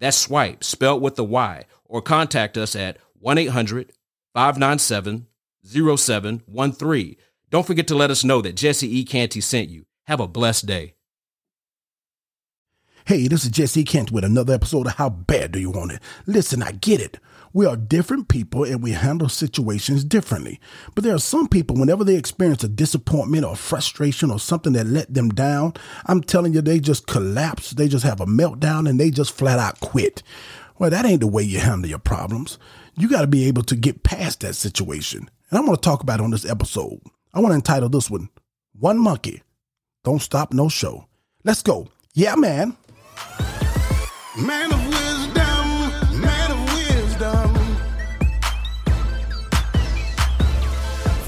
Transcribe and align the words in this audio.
That's 0.00 0.16
swipe, 0.16 0.62
spelled 0.62 1.02
with 1.02 1.16
the 1.16 1.24
Y, 1.24 1.64
or 1.84 2.02
contact 2.02 2.56
us 2.56 2.76
at 2.76 2.98
1 3.20 3.38
800 3.38 3.92
597 4.34 5.26
0713. 5.64 7.16
Don't 7.50 7.66
forget 7.66 7.88
to 7.88 7.94
let 7.94 8.10
us 8.10 8.24
know 8.24 8.40
that 8.42 8.56
Jesse 8.56 8.98
E. 8.98 9.04
Canty 9.04 9.40
sent 9.40 9.70
you. 9.70 9.86
Have 10.06 10.20
a 10.20 10.28
blessed 10.28 10.66
day. 10.66 10.94
Hey, 13.06 13.26
this 13.26 13.44
is 13.44 13.50
Jesse 13.50 13.84
Canty 13.84 14.14
with 14.14 14.24
another 14.24 14.52
episode 14.52 14.86
of 14.86 14.94
How 14.94 15.08
Bad 15.08 15.52
Do 15.52 15.58
You 15.58 15.70
Want 15.70 15.92
It? 15.92 16.02
Listen, 16.26 16.62
I 16.62 16.72
get 16.72 17.00
it. 17.00 17.18
We 17.52 17.66
are 17.66 17.76
different 17.76 18.28
people 18.28 18.64
and 18.64 18.82
we 18.82 18.92
handle 18.92 19.28
situations 19.28 20.04
differently. 20.04 20.60
But 20.94 21.04
there 21.04 21.14
are 21.14 21.20
some 21.20 21.48
people, 21.48 21.76
whenever 21.76 22.04
they 22.04 22.16
experience 22.16 22.62
a 22.64 22.68
disappointment 22.68 23.44
or 23.44 23.56
frustration 23.56 24.30
or 24.30 24.38
something 24.38 24.74
that 24.74 24.86
let 24.86 25.12
them 25.12 25.30
down, 25.30 25.74
I'm 26.06 26.22
telling 26.22 26.52
you, 26.52 26.60
they 26.60 26.80
just 26.80 27.06
collapse. 27.06 27.70
They 27.70 27.88
just 27.88 28.04
have 28.04 28.20
a 28.20 28.26
meltdown 28.26 28.88
and 28.88 29.00
they 29.00 29.10
just 29.10 29.32
flat 29.32 29.58
out 29.58 29.80
quit. 29.80 30.22
Well, 30.78 30.90
that 30.90 31.04
ain't 31.04 31.20
the 31.20 31.26
way 31.26 31.42
you 31.42 31.58
handle 31.58 31.88
your 31.88 31.98
problems. 31.98 32.58
You 32.96 33.08
got 33.08 33.22
to 33.22 33.26
be 33.26 33.46
able 33.46 33.62
to 33.64 33.76
get 33.76 34.02
past 34.02 34.40
that 34.40 34.54
situation. 34.54 35.30
And 35.50 35.58
I'm 35.58 35.64
going 35.64 35.76
to 35.76 35.80
talk 35.80 36.02
about 36.02 36.20
it 36.20 36.24
on 36.24 36.30
this 36.30 36.48
episode. 36.48 37.00
I 37.32 37.40
want 37.40 37.52
to 37.52 37.56
entitle 37.56 37.88
this 37.88 38.10
one, 38.10 38.28
One 38.78 38.98
Monkey, 38.98 39.42
Don't 40.04 40.22
Stop 40.22 40.52
No 40.52 40.68
Show. 40.68 41.06
Let's 41.44 41.62
go. 41.62 41.88
Yeah, 42.14 42.34
man. 42.34 42.76
Man 44.36 44.72
of 44.72 44.86
wisdom, 44.86 45.07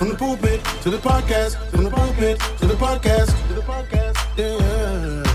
From 0.01 0.09
the 0.09 0.15
pulpit 0.15 0.65
to 0.81 0.89
the 0.89 0.97
podcast, 0.97 1.57
from 1.71 1.85
the 1.85 1.91
pulpit 1.91 2.41
to 2.61 2.67
the 2.67 2.73
podcast, 2.73 3.37
to 3.49 3.53
the 3.53 3.61
podcast, 3.61 4.17
yeah. 4.39 5.30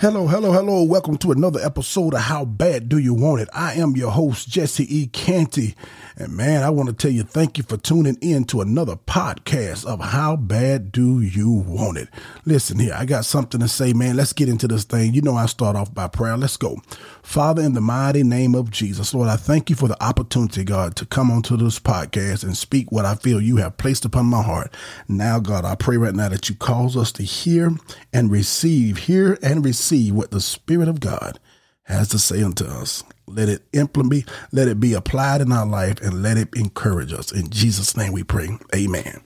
Hello, 0.00 0.26
hello, 0.26 0.50
hello. 0.50 0.82
Welcome 0.82 1.18
to 1.18 1.30
another 1.30 1.60
episode 1.60 2.14
of 2.14 2.20
How 2.20 2.46
Bad 2.46 2.88
Do 2.88 2.96
You 2.96 3.12
Want 3.12 3.42
It? 3.42 3.50
I 3.52 3.74
am 3.74 3.98
your 3.98 4.10
host, 4.10 4.48
Jesse 4.48 4.86
E. 4.88 5.08
Canty. 5.08 5.74
And 6.16 6.34
man, 6.34 6.62
I 6.62 6.70
want 6.70 6.88
to 6.88 6.94
tell 6.94 7.10
you 7.10 7.22
thank 7.22 7.58
you 7.58 7.64
for 7.64 7.76
tuning 7.76 8.16
in 8.22 8.44
to 8.44 8.62
another 8.62 8.96
podcast 8.96 9.84
of 9.84 10.00
How 10.00 10.36
Bad 10.36 10.90
Do 10.90 11.20
You 11.20 11.50
Want 11.50 11.98
It? 11.98 12.08
Listen 12.46 12.78
here, 12.78 12.94
I 12.96 13.04
got 13.04 13.26
something 13.26 13.60
to 13.60 13.68
say, 13.68 13.92
man. 13.92 14.16
Let's 14.16 14.32
get 14.32 14.48
into 14.48 14.66
this 14.66 14.84
thing. 14.84 15.12
You 15.12 15.20
know, 15.20 15.36
I 15.36 15.44
start 15.44 15.76
off 15.76 15.92
by 15.92 16.08
prayer. 16.08 16.38
Let's 16.38 16.56
go. 16.56 16.78
Father, 17.22 17.60
in 17.60 17.74
the 17.74 17.82
mighty 17.82 18.22
name 18.22 18.54
of 18.54 18.70
Jesus, 18.70 19.12
Lord, 19.12 19.28
I 19.28 19.36
thank 19.36 19.68
you 19.68 19.76
for 19.76 19.86
the 19.86 20.02
opportunity, 20.02 20.64
God, 20.64 20.96
to 20.96 21.04
come 21.04 21.30
onto 21.30 21.58
this 21.58 21.78
podcast 21.78 22.42
and 22.42 22.56
speak 22.56 22.90
what 22.90 23.04
I 23.04 23.16
feel 23.16 23.38
you 23.38 23.56
have 23.56 23.76
placed 23.76 24.06
upon 24.06 24.26
my 24.26 24.42
heart. 24.42 24.72
Now, 25.08 25.38
God, 25.40 25.66
I 25.66 25.74
pray 25.74 25.98
right 25.98 26.14
now 26.14 26.30
that 26.30 26.48
you 26.48 26.54
cause 26.54 26.96
us 26.96 27.12
to 27.12 27.22
hear 27.22 27.72
and 28.14 28.30
receive, 28.30 28.96
hear 28.96 29.38
and 29.42 29.62
receive 29.62 29.89
what 30.12 30.30
the 30.30 30.40
Spirit 30.40 30.88
of 30.88 31.00
God 31.00 31.38
has 31.84 32.08
to 32.08 32.18
say 32.18 32.42
unto 32.42 32.64
us. 32.64 33.02
Let 33.26 33.48
it 33.48 33.62
implement, 33.72 34.30
let 34.52 34.68
it 34.68 34.80
be 34.80 34.94
applied 34.94 35.40
in 35.40 35.52
our 35.52 35.66
life, 35.66 36.00
and 36.00 36.22
let 36.22 36.36
it 36.36 36.48
encourage 36.54 37.12
us. 37.12 37.32
In 37.32 37.50
Jesus' 37.50 37.96
name 37.96 38.12
we 38.12 38.22
pray. 38.22 38.48
Amen. 38.74 39.20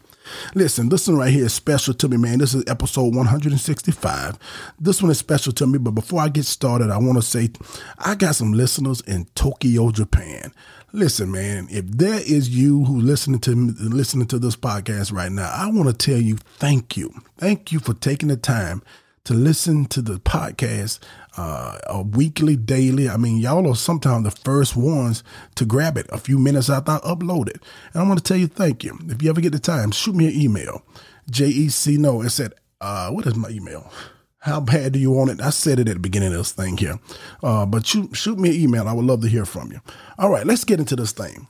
Listen, 0.54 0.88
this 0.88 1.06
one 1.06 1.18
right 1.18 1.32
here 1.32 1.44
is 1.44 1.52
special 1.52 1.92
to 1.94 2.08
me, 2.08 2.16
man. 2.16 2.38
This 2.38 2.54
is 2.54 2.64
episode 2.66 3.14
165. 3.14 4.38
This 4.80 5.02
one 5.02 5.10
is 5.10 5.18
special 5.18 5.52
to 5.52 5.66
me, 5.66 5.78
but 5.78 5.90
before 5.90 6.20
I 6.20 6.28
get 6.28 6.46
started, 6.46 6.90
I 6.90 6.96
want 6.96 7.16
to 7.16 7.22
say 7.22 7.50
I 7.98 8.14
got 8.14 8.34
some 8.34 8.52
listeners 8.52 9.02
in 9.02 9.26
Tokyo, 9.34 9.90
Japan. 9.90 10.52
Listen, 10.92 11.30
man, 11.30 11.66
if 11.70 11.86
there 11.88 12.20
is 12.20 12.48
you 12.48 12.84
who 12.84 13.00
listening 13.00 13.40
to 13.40 13.54
listening 13.54 14.28
to 14.28 14.38
this 14.38 14.56
podcast 14.56 15.12
right 15.12 15.32
now, 15.32 15.52
I 15.52 15.68
want 15.68 15.88
to 15.88 15.92
tell 15.92 16.20
you 16.20 16.36
thank 16.36 16.96
you. 16.96 17.12
Thank 17.36 17.72
you 17.72 17.80
for 17.80 17.94
taking 17.94 18.28
the 18.28 18.36
time 18.36 18.82
to 19.24 19.34
listen 19.34 19.86
to 19.86 20.02
the 20.02 20.18
podcast 20.20 20.98
uh, 21.36 21.78
uh, 21.88 22.02
weekly, 22.02 22.56
daily. 22.56 23.08
I 23.08 23.16
mean, 23.16 23.38
y'all 23.38 23.70
are 23.70 23.74
sometimes 23.74 24.24
the 24.24 24.30
first 24.30 24.76
ones 24.76 25.24
to 25.54 25.64
grab 25.64 25.96
it 25.96 26.06
a 26.10 26.18
few 26.18 26.38
minutes 26.38 26.68
after 26.68 26.92
I 26.92 26.98
upload 26.98 27.48
it. 27.48 27.62
And 27.92 28.02
I 28.02 28.06
want 28.06 28.18
to 28.18 28.24
tell 28.24 28.36
you 28.36 28.46
thank 28.46 28.84
you. 28.84 28.98
If 29.08 29.22
you 29.22 29.30
ever 29.30 29.40
get 29.40 29.52
the 29.52 29.58
time, 29.58 29.90
shoot 29.92 30.14
me 30.14 30.26
an 30.26 30.40
email. 30.40 30.82
JEC 31.30 31.96
no, 31.98 32.20
it 32.20 32.30
said, 32.30 32.52
uh, 32.80 33.10
what 33.10 33.26
is 33.26 33.34
my 33.34 33.48
email? 33.48 33.90
How 34.38 34.60
bad 34.60 34.92
do 34.92 34.98
you 34.98 35.10
want 35.10 35.30
it? 35.30 35.40
I 35.40 35.48
said 35.50 35.78
it 35.78 35.88
at 35.88 35.94
the 35.94 36.00
beginning 36.00 36.32
of 36.32 36.38
this 36.38 36.52
thing 36.52 36.76
here. 36.76 36.98
Uh, 37.42 37.64
but 37.64 37.86
shoot, 37.86 38.14
shoot 38.14 38.38
me 38.38 38.50
an 38.50 38.60
email. 38.60 38.86
I 38.86 38.92
would 38.92 39.06
love 39.06 39.22
to 39.22 39.28
hear 39.28 39.46
from 39.46 39.72
you. 39.72 39.80
All 40.18 40.28
right, 40.28 40.46
let's 40.46 40.64
get 40.64 40.80
into 40.80 40.96
this 40.96 41.12
thing. 41.12 41.46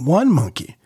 One 0.00 0.32
monkey 0.32 0.76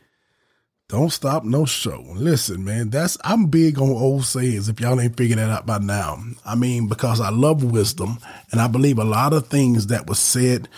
don't 0.89 1.11
stop 1.11 1.43
no 1.43 1.65
show. 1.65 2.05
Listen, 2.15 2.65
man, 2.65 2.91
that's 2.91 3.19
I'm 3.25 3.47
big 3.47 3.79
on 3.79 3.91
old 3.91 4.25
sayings. 4.25 4.69
If 4.69 4.81
y'all 4.81 5.01
ain't 5.01 5.17
figured 5.17 5.39
that 5.39 5.51
out 5.51 5.67
by 5.67 5.79
now, 5.79 6.23
I 6.45 6.55
mean, 6.55 6.87
because 6.87 7.21
I 7.21 7.31
love 7.31 7.65
wisdom, 7.65 8.19
and 8.53 8.61
I 8.61 8.69
believe 8.69 8.99
a 8.99 9.05
lot 9.05 9.33
of 9.33 9.49
things 9.49 9.89
that 9.89 10.07
was 10.07 10.21
said 10.21 10.69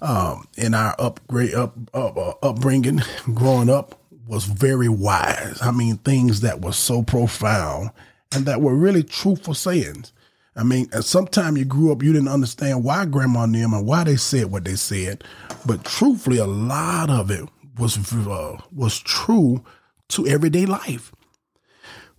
um, 0.00 0.48
in 0.56 0.72
our 0.72 0.94
upgrade 0.98 1.54
up, 1.54 1.76
up 1.92 2.16
uh, 2.16 2.34
upbringing, 2.42 3.02
growing 3.34 3.68
up, 3.68 4.00
was 4.26 4.46
very 4.46 4.88
wise. 4.88 5.58
I 5.60 5.70
mean, 5.70 5.98
things 5.98 6.40
that 6.40 6.62
were 6.62 6.72
so 6.72 7.02
profound 7.02 7.90
and 8.32 8.46
that 8.46 8.62
were 8.62 8.74
really 8.74 9.02
truthful 9.02 9.54
sayings. 9.54 10.12
I 10.56 10.64
mean, 10.64 10.88
at 10.92 11.04
some 11.04 11.26
time 11.26 11.56
you 11.56 11.64
grew 11.64 11.92
up, 11.92 12.02
you 12.02 12.12
didn't 12.12 12.28
understand 12.28 12.84
why 12.84 13.04
grandma 13.04 13.44
and 13.44 13.54
them 13.54 13.74
and 13.74 13.86
why 13.86 14.04
they 14.04 14.16
said 14.16 14.50
what 14.50 14.64
they 14.64 14.74
said, 14.74 15.22
but 15.66 15.84
truthfully, 15.84 16.38
a 16.38 16.46
lot 16.46 17.10
of 17.10 17.30
it 17.30 17.48
was 17.78 18.12
uh, 18.12 18.58
was 18.72 18.98
true 18.98 19.64
to 20.08 20.26
everyday 20.26 20.66
life. 20.66 21.12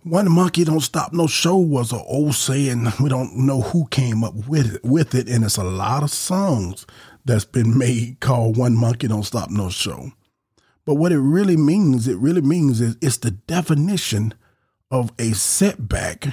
One 0.02 0.32
monkey 0.32 0.64
don't 0.64 0.80
stop 0.80 1.12
no 1.12 1.26
show 1.26 1.56
was 1.56 1.92
an 1.92 2.02
old 2.06 2.34
saying. 2.34 2.86
We 3.00 3.10
don't 3.10 3.36
know 3.36 3.60
who 3.60 3.86
came 3.88 4.24
up 4.24 4.34
with 4.48 4.76
it, 4.76 4.84
with 4.84 5.14
it, 5.14 5.28
and 5.28 5.44
it's 5.44 5.58
a 5.58 5.64
lot 5.64 6.02
of 6.02 6.10
songs 6.10 6.86
that's 7.24 7.44
been 7.44 7.76
made 7.76 8.20
called 8.20 8.56
"One 8.56 8.74
Monkey 8.74 9.08
Don't 9.08 9.24
Stop 9.24 9.50
No 9.50 9.68
Show." 9.68 10.12
But 10.86 10.94
what 10.94 11.12
it 11.12 11.20
really 11.20 11.56
means, 11.56 12.08
it 12.08 12.16
really 12.16 12.40
means 12.40 12.80
is 12.80 12.96
it's 13.02 13.18
the 13.18 13.30
definition 13.30 14.32
of 14.90 15.12
a 15.18 15.32
setback 15.32 16.28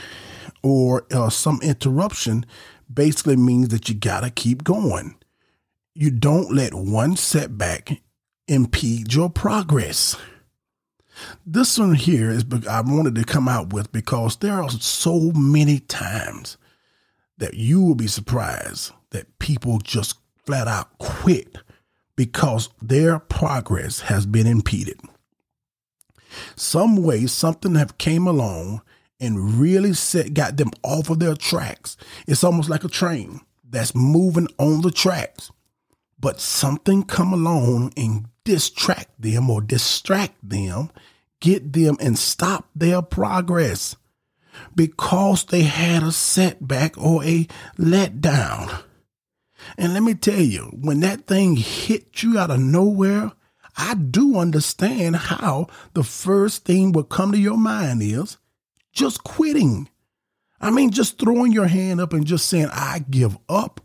or 0.64 1.06
uh, 1.12 1.30
some 1.30 1.60
interruption. 1.62 2.46
Basically 2.92 3.36
means 3.36 3.68
that 3.70 3.90
you 3.90 3.96
gotta 3.96 4.30
keep 4.30 4.64
going. 4.64 5.16
You 5.94 6.10
don't 6.10 6.54
let 6.56 6.74
one 6.74 7.18
setback 7.18 8.02
impede 8.48 9.14
your 9.14 9.30
progress. 9.30 10.16
This 11.46 11.78
one 11.78 11.96
here 11.96 12.30
is 12.30 12.46
I 12.70 12.82
wanted 12.82 13.16
to 13.16 13.24
come 13.24 13.48
out 13.48 13.74
with 13.74 13.92
because 13.92 14.38
there 14.38 14.62
are 14.62 14.70
so 14.70 15.32
many 15.34 15.80
times 15.80 16.58
that 17.38 17.56
you 17.56 17.82
will 17.82 17.96
be 17.96 18.08
surprised 18.08 18.92
that 19.12 19.40
people 19.40 19.80
just 19.80 20.18
flat 20.46 20.68
out 20.68 20.98
quit 21.00 21.58
because 22.16 22.70
their 22.82 23.20
progress 23.20 24.02
has 24.02 24.26
been 24.26 24.48
impeded. 24.48 25.00
Some 26.56 26.98
way 26.98 27.26
something 27.26 27.76
have 27.76 27.98
came 27.98 28.28
along 28.28 28.82
and 29.20 29.56
really 29.56 29.94
set 29.94 30.34
got 30.34 30.58
them 30.58 30.72
off 30.84 31.10
of 31.10 31.20
their 31.20 31.36
tracks. 31.36 31.98
It's 32.28 32.44
almost 32.44 32.70
like 32.70 32.84
a 32.84 32.90
train 32.90 33.42
that's 33.68 33.96
moving 33.96 34.48
on 34.60 34.82
the 34.82 34.92
tracks 34.92 35.52
but 36.20 36.40
something 36.40 37.04
come 37.04 37.34
along 37.34 37.94
and 37.96 38.28
distract 38.48 39.22
them 39.22 39.50
or 39.50 39.62
distract 39.62 40.38
them, 40.42 40.90
get 41.42 41.74
them 41.74 41.98
and 42.00 42.18
stop 42.18 42.70
their 42.74 43.02
progress 43.02 43.98
because 44.74 45.44
they 45.46 45.64
had 45.64 46.02
a 46.02 46.14
setback 46.14 46.98
or 46.98 47.24
a 47.26 47.46
letdown. 47.78 48.84
And 49.78 49.94
let 49.94 50.02
me 50.02 50.14
tell 50.14 50.40
you, 50.40 50.72
when 50.80 51.02
that 51.02 51.28
thing 51.28 51.58
hit 51.58 52.24
you 52.24 52.40
out 52.40 52.50
of 52.50 52.62
nowhere, 52.62 53.34
I 53.76 53.96
do 53.96 54.38
understand 54.38 55.18
how 55.18 55.68
the 55.94 56.04
first 56.04 56.64
thing 56.64 56.94
will 56.94 57.04
come 57.04 57.34
to 57.34 57.38
your 57.38 57.58
mind 57.58 58.02
is 58.02 58.38
just 58.94 59.26
quitting. 59.26 59.90
I 60.62 60.72
mean, 60.72 60.92
just 60.92 61.20
throwing 61.20 61.52
your 61.52 61.68
hand 61.68 62.00
up 62.00 62.14
and 62.14 62.26
just 62.26 62.48
saying, 62.48 62.70
I 62.72 63.04
give 63.10 63.38
up 63.50 63.82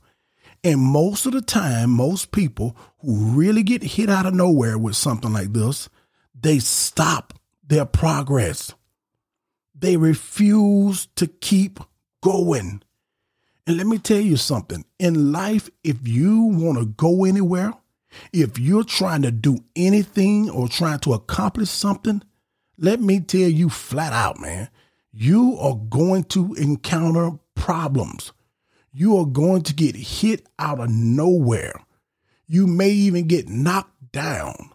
And 0.64 0.80
most 0.80 1.26
of 1.26 1.32
the 1.32 1.42
time, 1.42 1.90
most 1.90 2.30
people 2.30 2.76
who 2.98 3.16
really 3.16 3.62
get 3.62 3.82
hit 3.82 4.08
out 4.08 4.26
of 4.26 4.34
nowhere 4.34 4.78
with 4.78 4.94
something 4.94 5.32
like 5.32 5.52
this, 5.52 5.88
they 6.40 6.60
stop 6.60 7.34
their 7.66 7.84
progress. 7.84 8.74
They 9.74 9.96
refuse 9.96 11.06
to 11.16 11.26
keep 11.26 11.80
going. 12.20 12.82
And 13.66 13.76
let 13.76 13.86
me 13.86 13.98
tell 13.98 14.20
you 14.20 14.36
something 14.36 14.84
in 14.98 15.32
life, 15.32 15.68
if 15.82 16.06
you 16.06 16.42
want 16.42 16.78
to 16.78 16.86
go 16.86 17.24
anywhere, 17.24 17.74
if 18.32 18.58
you're 18.58 18.84
trying 18.84 19.22
to 19.22 19.30
do 19.30 19.58
anything 19.74 20.50
or 20.50 20.68
trying 20.68 20.98
to 21.00 21.14
accomplish 21.14 21.70
something, 21.70 22.22
let 22.78 23.00
me 23.00 23.20
tell 23.20 23.40
you 23.40 23.68
flat 23.68 24.12
out, 24.12 24.40
man, 24.40 24.68
you 25.12 25.56
are 25.58 25.76
going 25.76 26.24
to 26.24 26.54
encounter 26.54 27.32
problems. 27.54 28.32
You 28.92 29.16
are 29.16 29.26
going 29.26 29.62
to 29.62 29.74
get 29.74 29.96
hit 29.96 30.46
out 30.58 30.78
of 30.78 30.90
nowhere. 30.90 31.72
You 32.46 32.66
may 32.66 32.90
even 32.90 33.26
get 33.26 33.48
knocked 33.48 34.12
down. 34.12 34.70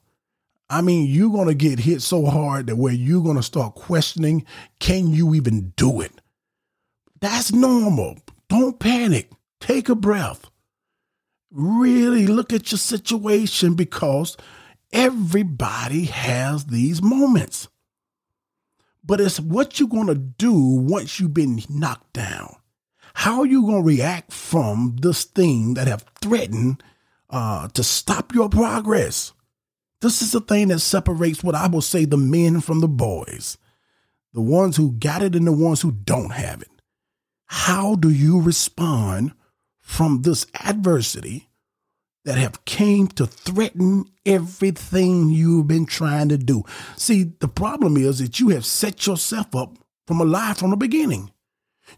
I 0.70 0.82
mean, 0.82 1.08
you're 1.08 1.32
going 1.32 1.48
to 1.48 1.54
get 1.54 1.80
hit 1.80 2.02
so 2.02 2.26
hard 2.26 2.68
that 2.68 2.76
where 2.76 2.94
you're 2.94 3.24
going 3.24 3.38
to 3.38 3.44
start 3.44 3.76
questioning, 3.76 4.46
can 4.80 5.14
you 5.14 5.36
even 5.36 5.74
do 5.78 6.02
it? 6.02 6.12
That's 7.22 7.52
normal. 7.52 8.18
Don't 8.50 8.80
panic. 8.80 9.30
Take 9.60 9.88
a 9.88 9.96
breath. 9.96 10.50
Really 11.52 12.28
look 12.28 12.52
at 12.52 12.72
your 12.72 12.80
situation 12.80 13.76
because 13.76 14.36
everybody 14.92 16.06
has 16.06 16.66
these 16.66 17.02
moments. 17.02 17.68
But 19.04 19.22
it's 19.22 19.40
what 19.40 19.80
you're 19.80 19.88
going 19.88 20.08
to 20.08 20.16
do 20.16 20.54
once 20.54 21.20
you've 21.20 21.34
been 21.34 21.62
knocked 21.70 22.14
down. 22.14 22.58
How 23.18 23.40
are 23.40 23.48
you 23.48 23.64
going 23.64 23.82
to 23.82 23.88
react 23.88 24.32
from 24.32 24.96
this 25.02 25.24
thing 25.24 25.74
that 25.74 25.88
have 25.88 26.06
threatened 26.22 26.84
uh, 27.32 27.68
to 27.70 27.82
stop 27.82 28.32
your 28.32 28.48
progress? 28.48 29.34
This 30.02 30.22
is 30.22 30.34
the 30.34 30.40
thing 30.40 30.68
that 30.68 30.82
separates 30.82 31.44
what 31.44 31.56
I 31.56 31.66
will 31.66 31.82
say 31.82 32.06
the 32.06 32.16
men 32.16 32.62
from 32.62 32.80
the 32.80 32.88
boys, 32.88 33.58
the 34.34 34.42
ones 34.42 34.78
who 34.78 34.92
got 34.92 35.24
it 35.24 35.34
and 35.34 35.48
the 35.48 35.52
ones 35.52 35.82
who 35.82 35.94
don't 35.94 36.32
have 36.32 36.62
it. 36.62 36.70
How 37.48 37.96
do 37.96 38.12
you 38.12 38.40
respond 38.40 39.34
from 39.80 40.22
this 40.22 40.46
adversity 40.64 41.50
that 42.24 42.38
have 42.38 42.66
came 42.66 43.08
to 43.08 43.26
threaten 43.26 44.06
everything 44.28 45.32
you've 45.32 45.68
been 45.68 45.88
trying 45.88 46.30
to 46.30 46.38
do? 46.38 46.64
See, 46.98 47.34
the 47.40 47.48
problem 47.48 47.98
is 47.98 48.20
that 48.20 48.40
you 48.40 48.50
have 48.50 48.64
set 48.64 49.08
yourself 49.08 49.56
up 49.56 49.76
from 50.06 50.22
a 50.22 50.24
lie 50.24 50.54
from 50.54 50.70
the 50.70 50.78
beginning. 50.78 51.32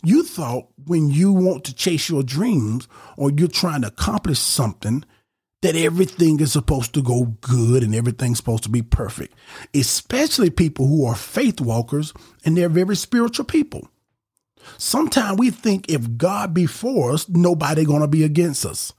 You 0.03 0.23
thought 0.23 0.67
when 0.85 1.09
you 1.09 1.31
want 1.31 1.65
to 1.65 1.75
chase 1.75 2.09
your 2.09 2.23
dreams 2.23 2.87
or 3.17 3.31
you're 3.31 3.47
trying 3.47 3.81
to 3.81 3.87
accomplish 3.87 4.39
something 4.39 5.03
that 5.61 5.75
everything 5.75 6.39
is 6.39 6.53
supposed 6.53 6.93
to 6.93 7.01
go 7.01 7.35
good 7.41 7.83
and 7.83 7.93
everything's 7.93 8.37
supposed 8.37 8.63
to 8.63 8.69
be 8.69 8.81
perfect, 8.81 9.35
especially 9.73 10.49
people 10.49 10.87
who 10.87 11.05
are 11.05 11.15
faith 11.15 11.59
walkers 11.59 12.13
and 12.45 12.55
they're 12.55 12.69
very 12.69 12.95
spiritual 12.95 13.45
people. 13.45 13.89
Sometimes 14.77 15.37
we 15.37 15.49
think 15.49 15.89
if 15.89 16.17
God 16.17 16.53
be 16.53 16.65
for 16.65 17.11
us, 17.11 17.27
nobody 17.27 17.83
going 17.83 18.01
to 18.01 18.07
be 18.07 18.23
against 18.23 18.65
us. 18.65 18.93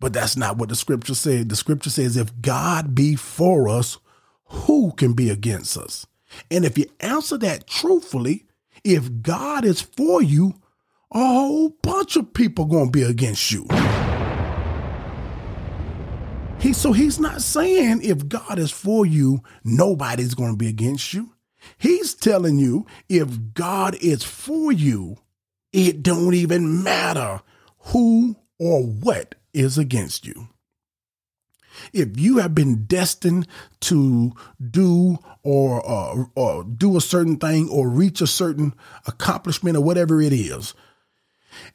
But 0.00 0.12
that's 0.12 0.36
not 0.36 0.58
what 0.58 0.68
the 0.68 0.76
scripture 0.76 1.14
said. 1.14 1.48
The 1.48 1.56
scripture 1.56 1.90
says 1.90 2.16
if 2.16 2.40
God 2.40 2.94
be 2.94 3.16
for 3.16 3.68
us, 3.68 3.98
who 4.44 4.92
can 4.92 5.14
be 5.14 5.30
against 5.30 5.76
us? 5.76 6.06
And 6.50 6.64
if 6.64 6.78
you 6.78 6.86
answer 7.00 7.36
that 7.38 7.66
truthfully, 7.66 8.46
if 8.84 9.22
God 9.22 9.64
is 9.64 9.80
for 9.80 10.22
you, 10.22 10.54
a 11.12 11.18
whole 11.18 11.70
bunch 11.82 12.16
of 12.16 12.34
people 12.34 12.66
going 12.66 12.86
to 12.86 12.90
be 12.90 13.02
against 13.02 13.50
you. 13.50 13.66
He, 16.60 16.72
so 16.72 16.92
he's 16.92 17.20
not 17.20 17.40
saying 17.40 18.00
if 18.02 18.28
God 18.28 18.58
is 18.58 18.72
for 18.72 19.06
you, 19.06 19.42
nobody's 19.64 20.34
going 20.34 20.50
to 20.52 20.56
be 20.56 20.68
against 20.68 21.14
you. 21.14 21.34
He's 21.76 22.14
telling 22.14 22.58
you 22.58 22.86
if 23.08 23.54
God 23.54 23.96
is 23.96 24.24
for 24.24 24.72
you, 24.72 25.18
it 25.72 26.02
don't 26.02 26.34
even 26.34 26.82
matter 26.82 27.42
who 27.78 28.36
or 28.58 28.82
what 28.82 29.34
is 29.52 29.78
against 29.78 30.26
you. 30.26 30.48
If 31.92 32.18
you 32.18 32.38
have 32.38 32.54
been 32.54 32.84
destined 32.84 33.46
to 33.80 34.32
do 34.70 35.18
or, 35.42 35.88
uh, 35.88 36.24
or 36.34 36.64
do 36.64 36.96
a 36.96 37.00
certain 37.00 37.36
thing 37.36 37.68
or 37.68 37.88
reach 37.88 38.20
a 38.20 38.26
certain 38.26 38.74
accomplishment 39.06 39.76
or 39.76 39.82
whatever 39.82 40.20
it 40.20 40.32
is, 40.32 40.74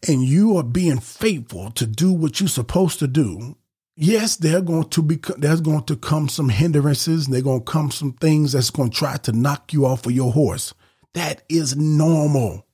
and 0.07 0.23
you 0.23 0.57
are 0.57 0.63
being 0.63 0.99
faithful 0.99 1.71
to 1.71 1.85
do 1.85 2.13
what 2.13 2.39
you're 2.39 2.49
supposed 2.49 2.99
to 2.99 3.07
do, 3.07 3.57
yes, 3.95 4.35
there 4.35 4.57
are 4.57 4.61
going 4.61 4.89
to 4.89 5.01
be 5.01 5.19
there's 5.37 5.61
going 5.61 5.83
to 5.83 5.95
come 5.95 6.29
some 6.29 6.49
hindrances, 6.49 7.25
and 7.25 7.33
there's 7.33 7.43
going 7.43 7.63
to 7.63 7.71
come 7.71 7.91
some 7.91 8.13
things 8.13 8.53
that's 8.53 8.69
going 8.69 8.89
to 8.89 8.97
try 8.97 9.17
to 9.17 9.31
knock 9.31 9.73
you 9.73 9.85
off 9.85 10.05
of 10.05 10.11
your 10.11 10.31
horse. 10.31 10.73
That 11.13 11.43
is 11.49 11.75
normal. 11.75 12.65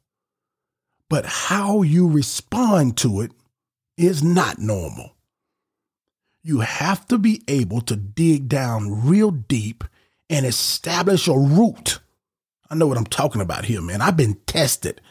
But 1.10 1.26
how 1.26 1.82
you 1.82 2.08
respond 2.08 2.98
to 2.98 3.22
it 3.22 3.32
is 3.98 4.24
not 4.24 4.60
normal. 4.60 5.16
You 6.42 6.62
have 6.62 7.08
to 7.08 7.18
be 7.18 7.44
able 7.48 7.82
to 7.82 7.96
dig 7.96 8.48
down 8.48 9.06
real 9.06 9.32
deep 9.32 9.84
and 10.30 10.46
establish 10.46 11.28
a 11.28 11.38
root. 11.38 12.00
I 12.70 12.76
know 12.76 12.88
what 12.88 12.98
I'm 12.98 13.06
talking 13.06 13.42
about 13.42 13.66
here, 13.66 13.82
man. 13.82 14.02
I've 14.02 14.18
been 14.18 14.36
tested. 14.46 15.02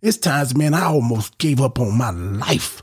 It's 0.00 0.16
times, 0.16 0.56
man, 0.56 0.74
I 0.74 0.84
almost 0.84 1.38
gave 1.38 1.60
up 1.60 1.78
on 1.78 1.96
my 1.96 2.10
life 2.10 2.82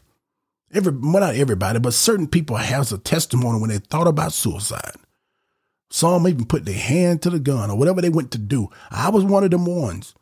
Every, 0.71 0.91
well, 0.91 1.21
not 1.21 1.35
everybody, 1.35 1.79
but 1.79 1.93
certain 1.93 2.27
people 2.27 2.55
has 2.57 2.91
a 2.91 2.99
testimony 2.99 3.59
when 3.59 3.69
they 3.71 3.79
thought 3.79 4.07
about 4.07 4.33
suicide. 4.33 4.95
Some 5.89 6.27
even 6.27 6.45
put 6.45 6.65
their 6.65 6.77
hand 6.77 7.23
to 7.23 7.31
the 7.31 7.39
gun 7.39 7.71
or 7.71 7.77
whatever 7.77 8.01
they 8.01 8.09
went 8.09 8.31
to 8.31 8.37
do. 8.37 8.69
I 8.91 9.09
was 9.09 9.23
one 9.23 9.43
of 9.43 9.49
them 9.49 9.65
ones. 9.65 10.13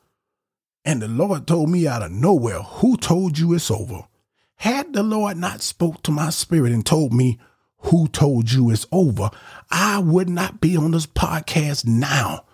And 0.85 1.01
the 1.01 1.09
Lord 1.09 1.45
told 1.45 1.69
me 1.69 1.85
out 1.85 2.03
of 2.03 2.11
nowhere, 2.11 2.61
who 2.61 2.95
told 2.95 3.37
you 3.37 3.53
it's 3.53 3.69
over? 3.69 4.07
Had 4.55 4.93
the 4.93 5.03
Lord 5.03 5.35
not 5.35 5.61
spoke 5.61 6.01
to 6.03 6.11
my 6.11 6.29
spirit 6.29 6.71
and 6.71 6.85
told 6.85 7.13
me, 7.13 7.39
who 7.79 8.07
told 8.07 8.51
you 8.51 8.69
it's 8.69 8.88
over, 8.91 9.29
I 9.71 10.00
would 10.00 10.29
not 10.29 10.62
be 10.62 10.75
on 10.77 10.91
this 10.91 11.06
podcast 11.06 11.85
now 11.85 12.45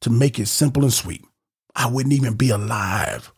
to 0.00 0.10
make 0.10 0.38
it 0.38 0.46
simple 0.46 0.82
and 0.82 0.92
sweet. 0.92 1.24
I 1.74 1.88
wouldn't 1.90 2.14
even 2.14 2.34
be 2.34 2.50
alive 2.50 3.32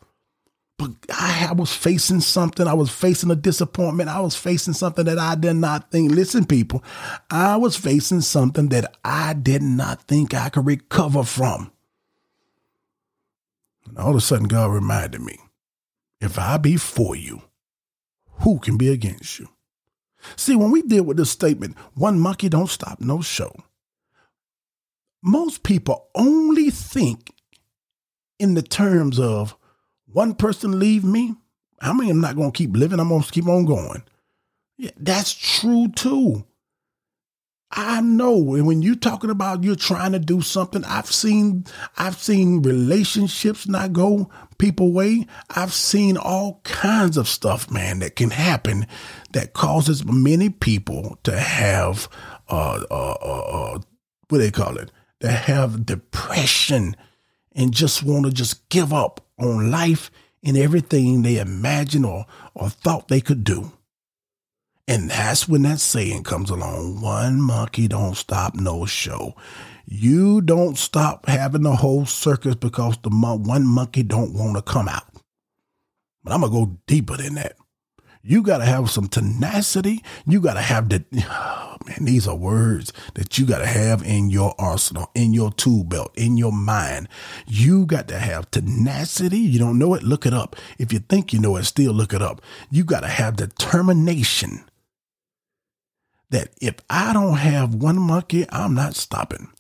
but 0.80 0.92
I, 1.12 1.52
was 1.52 1.74
facing 1.74 2.20
something. 2.20 2.66
I 2.66 2.72
was 2.72 2.88
facing 2.88 3.30
a 3.30 3.36
disappointment. 3.36 4.08
I 4.08 4.20
was 4.20 4.34
facing 4.34 4.72
something 4.72 5.04
that 5.04 5.18
I 5.18 5.34
did 5.34 5.52
not 5.56 5.90
think. 5.90 6.10
Listen, 6.10 6.46
people, 6.46 6.82
I 7.30 7.58
was 7.58 7.76
facing 7.76 8.22
something 8.22 8.70
that 8.70 8.96
I 9.04 9.34
did 9.34 9.60
not 9.60 10.00
think 10.04 10.32
I 10.32 10.48
could 10.48 10.64
recover 10.64 11.22
from. 11.22 11.70
And 13.86 13.98
all 13.98 14.12
of 14.12 14.16
a 14.16 14.20
sudden, 14.22 14.48
God 14.48 14.72
reminded 14.72 15.20
me 15.20 15.36
if 16.18 16.38
I 16.38 16.56
be 16.56 16.78
for 16.78 17.14
you, 17.14 17.42
who 18.38 18.58
can 18.58 18.78
be 18.78 18.88
against 18.88 19.38
you? 19.38 19.48
See, 20.36 20.56
when 20.56 20.70
we 20.70 20.82
deal 20.82 21.04
with 21.04 21.16
this 21.16 21.30
statement, 21.30 21.76
one 21.94 22.18
monkey 22.20 22.48
don't 22.48 22.68
stop 22.68 23.00
no 23.00 23.22
show, 23.22 23.54
most 25.22 25.62
people 25.62 26.08
only 26.14 26.70
think 26.70 27.32
in 28.38 28.54
the 28.54 28.62
terms 28.62 29.20
of 29.20 29.56
one 30.06 30.34
person 30.34 30.78
leave 30.78 31.04
me, 31.04 31.34
I 31.80 31.92
mean, 31.92 32.10
I'm 32.10 32.20
not 32.20 32.36
going 32.36 32.52
to 32.52 32.56
keep 32.56 32.76
living. 32.76 33.00
I'm 33.00 33.08
going 33.08 33.22
to 33.22 33.30
keep 33.30 33.46
on 33.46 33.64
going. 33.64 34.02
Yeah, 34.76 34.90
that's 34.96 35.32
true 35.32 35.88
too. 35.88 36.44
I 37.72 38.00
know. 38.00 38.54
And 38.54 38.66
when 38.66 38.82
you're 38.82 38.96
talking 38.96 39.30
about 39.30 39.62
you're 39.62 39.76
trying 39.76 40.12
to 40.12 40.18
do 40.18 40.40
something, 40.40 40.84
I've 40.84 41.10
seen, 41.10 41.64
I've 41.96 42.16
seen 42.16 42.62
relationships 42.62 43.68
not 43.68 43.92
go 43.92 44.28
people 44.58 44.92
way. 44.92 45.26
I've 45.50 45.72
seen 45.72 46.16
all 46.16 46.60
kinds 46.64 47.16
of 47.16 47.28
stuff, 47.28 47.70
man, 47.70 48.00
that 48.00 48.16
can 48.16 48.30
happen 48.30 48.86
that 49.32 49.52
causes 49.52 50.04
many 50.04 50.50
people 50.50 51.18
to 51.22 51.38
have, 51.38 52.08
uh, 52.48 52.84
uh, 52.90 53.14
uh, 53.22 53.74
uh 53.74 53.78
what 54.28 54.38
do 54.38 54.44
they 54.44 54.50
call 54.50 54.76
it? 54.76 54.90
To 55.20 55.30
have 55.30 55.86
depression 55.86 56.96
and 57.52 57.72
just 57.72 58.02
want 58.02 58.26
to 58.26 58.32
just 58.32 58.68
give 58.68 58.92
up 58.92 59.20
on 59.38 59.70
life 59.70 60.10
and 60.42 60.56
everything 60.56 61.22
they 61.22 61.38
imagined 61.38 62.06
or, 62.06 62.26
or 62.54 62.68
thought 62.68 63.08
they 63.08 63.20
could 63.20 63.44
do. 63.44 63.72
And 64.90 65.08
that's 65.08 65.48
when 65.48 65.62
that 65.62 65.78
saying 65.78 66.24
comes 66.24 66.50
along 66.50 67.00
one 67.00 67.40
monkey 67.40 67.86
don't 67.86 68.16
stop 68.16 68.56
no 68.56 68.86
show. 68.86 69.36
You 69.86 70.40
don't 70.40 70.76
stop 70.76 71.28
having 71.28 71.62
the 71.62 71.76
whole 71.76 72.06
circus 72.06 72.56
because 72.56 72.98
the 73.04 73.10
one 73.10 73.68
monkey 73.68 74.02
don't 74.02 74.34
want 74.34 74.56
to 74.56 74.62
come 74.62 74.88
out. 74.88 75.04
But 76.24 76.32
I'm 76.32 76.40
going 76.40 76.52
to 76.52 76.58
go 76.58 76.78
deeper 76.88 77.16
than 77.16 77.36
that. 77.36 77.54
You 78.24 78.42
got 78.42 78.58
to 78.58 78.64
have 78.64 78.90
some 78.90 79.06
tenacity. 79.06 80.02
You 80.26 80.40
got 80.40 80.54
to 80.54 80.60
have 80.60 80.88
the, 80.88 81.04
oh 81.30 81.76
man, 81.86 82.04
these 82.04 82.26
are 82.26 82.34
words 82.34 82.92
that 83.14 83.38
you 83.38 83.46
got 83.46 83.60
to 83.60 83.66
have 83.66 84.02
in 84.02 84.28
your 84.28 84.56
arsenal, 84.58 85.08
in 85.14 85.32
your 85.32 85.52
tool 85.52 85.84
belt, 85.84 86.12
in 86.16 86.36
your 86.36 86.52
mind. 86.52 87.08
You 87.46 87.86
got 87.86 88.08
to 88.08 88.18
have 88.18 88.50
tenacity. 88.50 89.38
You 89.38 89.60
don't 89.60 89.78
know 89.78 89.94
it? 89.94 90.02
Look 90.02 90.26
it 90.26 90.34
up. 90.34 90.56
If 90.78 90.92
you 90.92 90.98
think 90.98 91.32
you 91.32 91.38
know 91.38 91.54
it, 91.54 91.62
still 91.62 91.92
look 91.92 92.12
it 92.12 92.22
up. 92.22 92.42
You 92.72 92.82
got 92.82 93.00
to 93.00 93.08
have 93.08 93.36
determination 93.36 94.64
that 96.30 96.50
if 96.60 96.76
I 96.88 97.12
don't 97.12 97.36
have 97.36 97.74
one 97.74 98.00
monkey, 98.00 98.46
I'm 98.50 98.74
not 98.74 98.94
stopping. 98.94 99.50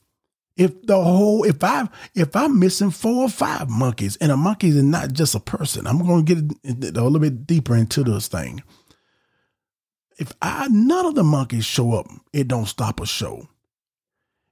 If 0.56 0.82
the 0.82 1.02
whole, 1.02 1.44
if 1.44 1.62
I, 1.64 1.88
if 2.14 2.34
I'm 2.36 2.58
missing 2.58 2.90
four 2.90 3.24
or 3.24 3.28
five 3.28 3.68
monkeys, 3.68 4.16
and 4.16 4.30
a 4.30 4.36
monkey 4.36 4.68
is 4.68 4.82
not 4.82 5.12
just 5.12 5.34
a 5.34 5.40
person, 5.40 5.86
I'm 5.86 6.04
going 6.04 6.26
to 6.26 6.34
get 6.34 6.96
a 6.96 7.02
little 7.02 7.18
bit 7.18 7.46
deeper 7.46 7.74
into 7.74 8.04
this 8.04 8.28
thing. 8.28 8.62
If 10.18 10.32
I 10.42 10.68
none 10.68 11.06
of 11.06 11.14
the 11.14 11.24
monkeys 11.24 11.64
show 11.64 11.94
up, 11.94 12.08
it 12.32 12.46
don't 12.46 12.66
stop 12.66 13.00
a 13.00 13.06
show. 13.06 13.48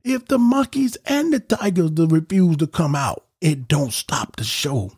If 0.02 0.26
the 0.26 0.38
monkeys 0.38 0.96
and 1.04 1.32
the 1.32 1.40
tigers 1.40 1.90
refuse 1.90 2.56
to 2.58 2.66
come 2.66 2.94
out, 2.94 3.26
it 3.42 3.68
don't 3.68 3.92
stop 3.92 4.36
the 4.36 4.44
show. 4.44 4.92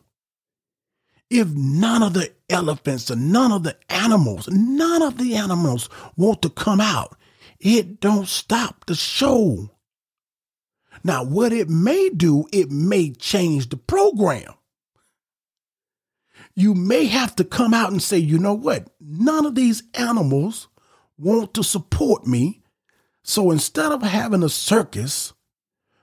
If 1.31 1.47
none 1.47 2.03
of 2.03 2.13
the 2.13 2.33
elephants 2.49 3.09
and 3.09 3.31
none 3.31 3.53
of 3.53 3.63
the 3.63 3.77
animals, 3.89 4.49
none 4.49 5.01
of 5.01 5.17
the 5.17 5.35
animals 5.35 5.87
want 6.17 6.41
to 6.41 6.49
come 6.49 6.81
out, 6.81 7.15
it 7.57 8.01
don't 8.01 8.27
stop 8.27 8.85
the 8.85 8.95
show. 8.95 9.71
Now, 11.05 11.23
what 11.23 11.53
it 11.53 11.69
may 11.69 12.09
do, 12.09 12.47
it 12.51 12.69
may 12.69 13.11
change 13.11 13.69
the 13.69 13.77
program. 13.77 14.55
You 16.53 16.73
may 16.73 17.05
have 17.05 17.33
to 17.37 17.45
come 17.45 17.73
out 17.73 17.93
and 17.93 18.01
say, 18.01 18.17
you 18.17 18.37
know 18.37 18.53
what? 18.53 18.89
None 18.99 19.45
of 19.45 19.55
these 19.55 19.83
animals 19.93 20.67
want 21.17 21.53
to 21.53 21.63
support 21.63 22.27
me. 22.27 22.61
So 23.23 23.51
instead 23.51 23.93
of 23.93 24.03
having 24.03 24.43
a 24.43 24.49
circus, 24.49 25.31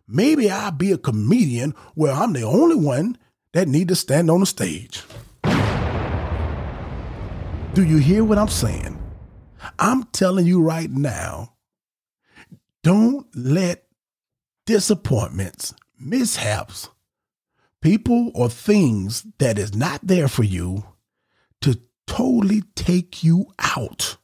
maybe 0.06 0.50
I'll 0.50 0.70
be 0.70 0.90
a 0.90 0.96
comedian 0.96 1.74
where 1.94 2.14
I'm 2.14 2.32
the 2.32 2.44
only 2.44 2.76
one 2.76 3.18
that 3.52 3.68
need 3.68 3.88
to 3.88 3.96
stand 3.96 4.30
on 4.30 4.40
the 4.40 4.46
stage. 4.46 5.02
Do 7.74 7.84
you 7.84 7.98
hear 7.98 8.24
what 8.24 8.38
I'm 8.38 8.48
saying? 8.48 8.98
I'm 9.78 10.04
telling 10.04 10.46
you 10.46 10.60
right 10.62 10.90
now, 10.90 11.54
don't 12.82 13.26
let 13.34 13.84
disappointments, 14.66 15.74
mishaps, 15.98 16.88
people 17.80 18.30
or 18.34 18.48
things 18.48 19.26
that 19.38 19.58
is 19.58 19.74
not 19.74 20.00
there 20.02 20.28
for 20.28 20.42
you 20.42 20.84
to 21.60 21.80
totally 22.06 22.62
take 22.74 23.22
you 23.22 23.46
out. 23.58 24.16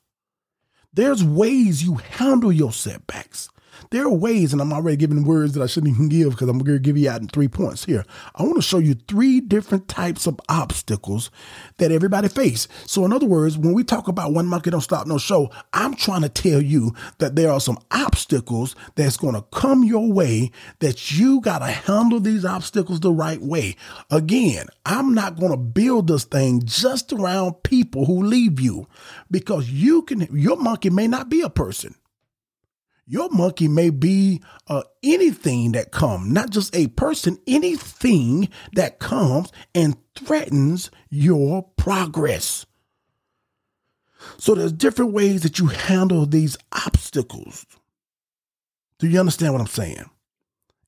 There's 0.92 1.24
ways 1.24 1.82
you 1.82 1.94
handle 1.94 2.52
your 2.52 2.72
setbacks. 2.72 3.48
There 3.90 4.04
are 4.04 4.12
ways, 4.12 4.52
and 4.52 4.60
I'm 4.60 4.72
already 4.72 4.96
giving 4.96 5.24
words 5.24 5.54
that 5.54 5.62
I 5.62 5.66
shouldn't 5.66 5.94
even 5.94 6.08
give 6.08 6.30
because 6.30 6.48
I'm 6.48 6.58
going 6.58 6.76
to 6.76 6.82
give 6.82 6.96
you 6.96 7.10
out 7.10 7.20
in 7.20 7.28
three 7.28 7.48
points 7.48 7.84
here. 7.84 8.04
I 8.34 8.42
want 8.42 8.56
to 8.56 8.62
show 8.62 8.78
you 8.78 8.94
three 8.94 9.40
different 9.40 9.88
types 9.88 10.26
of 10.26 10.40
obstacles 10.48 11.30
that 11.78 11.92
everybody 11.92 12.28
face. 12.28 12.68
So, 12.86 13.04
in 13.04 13.12
other 13.12 13.26
words, 13.26 13.58
when 13.58 13.74
we 13.74 13.84
talk 13.84 14.08
about 14.08 14.32
one 14.32 14.46
monkey 14.46 14.70
don't 14.70 14.80
stop 14.80 15.06
no 15.06 15.18
show, 15.18 15.50
I'm 15.72 15.94
trying 15.94 16.22
to 16.22 16.28
tell 16.28 16.60
you 16.60 16.94
that 17.18 17.36
there 17.36 17.50
are 17.50 17.60
some 17.60 17.78
obstacles 17.90 18.74
that's 18.94 19.16
going 19.16 19.34
to 19.34 19.42
come 19.52 19.84
your 19.84 20.12
way 20.12 20.50
that 20.80 21.10
you 21.12 21.40
got 21.40 21.58
to 21.58 21.66
handle 21.66 22.20
these 22.20 22.44
obstacles 22.44 23.00
the 23.00 23.12
right 23.12 23.40
way. 23.40 23.76
Again, 24.10 24.66
I'm 24.86 25.14
not 25.14 25.38
going 25.38 25.52
to 25.52 25.56
build 25.56 26.08
this 26.08 26.24
thing 26.24 26.62
just 26.64 27.12
around 27.12 27.62
people 27.62 28.06
who 28.06 28.22
leave 28.22 28.60
you 28.60 28.86
because 29.30 29.70
you 29.70 30.02
can, 30.02 30.28
your 30.32 30.56
monkey 30.56 30.90
may 30.90 31.06
not 31.06 31.28
be 31.28 31.42
a 31.42 31.50
person. 31.50 31.94
Your 33.06 33.28
monkey 33.30 33.68
may 33.68 33.90
be 33.90 34.42
uh, 34.66 34.82
anything 35.02 35.72
that 35.72 35.90
comes, 35.90 36.32
not 36.32 36.50
just 36.50 36.74
a 36.74 36.86
person, 36.88 37.38
anything 37.46 38.48
that 38.72 38.98
comes 38.98 39.52
and 39.74 39.96
threatens 40.14 40.90
your 41.10 41.68
progress. 41.76 42.64
So 44.38 44.54
there's 44.54 44.72
different 44.72 45.12
ways 45.12 45.42
that 45.42 45.58
you 45.58 45.66
handle 45.66 46.24
these 46.24 46.56
obstacles. 46.72 47.66
Do 48.98 49.06
you 49.06 49.20
understand 49.20 49.52
what 49.52 49.60
I'm 49.60 49.66
saying? 49.66 50.08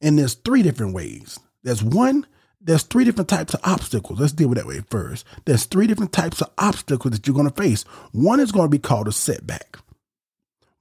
And 0.00 0.18
there's 0.18 0.34
three 0.34 0.62
different 0.62 0.94
ways. 0.94 1.38
There's 1.62 1.82
one, 1.82 2.26
there's 2.60 2.82
three 2.82 3.04
different 3.04 3.28
types 3.28 3.52
of 3.52 3.60
obstacles. 3.62 4.20
Let's 4.20 4.32
deal 4.32 4.48
with 4.48 4.56
that 4.56 4.66
way 4.66 4.80
first. 4.88 5.26
There's 5.44 5.64
three 5.64 5.86
different 5.86 6.12
types 6.12 6.40
of 6.40 6.50
obstacles 6.56 7.12
that 7.12 7.26
you're 7.26 7.36
going 7.36 7.50
to 7.50 7.62
face. 7.62 7.82
One 8.12 8.40
is 8.40 8.52
going 8.52 8.66
to 8.66 8.70
be 8.70 8.78
called 8.78 9.08
a 9.08 9.12
setback. 9.12 9.78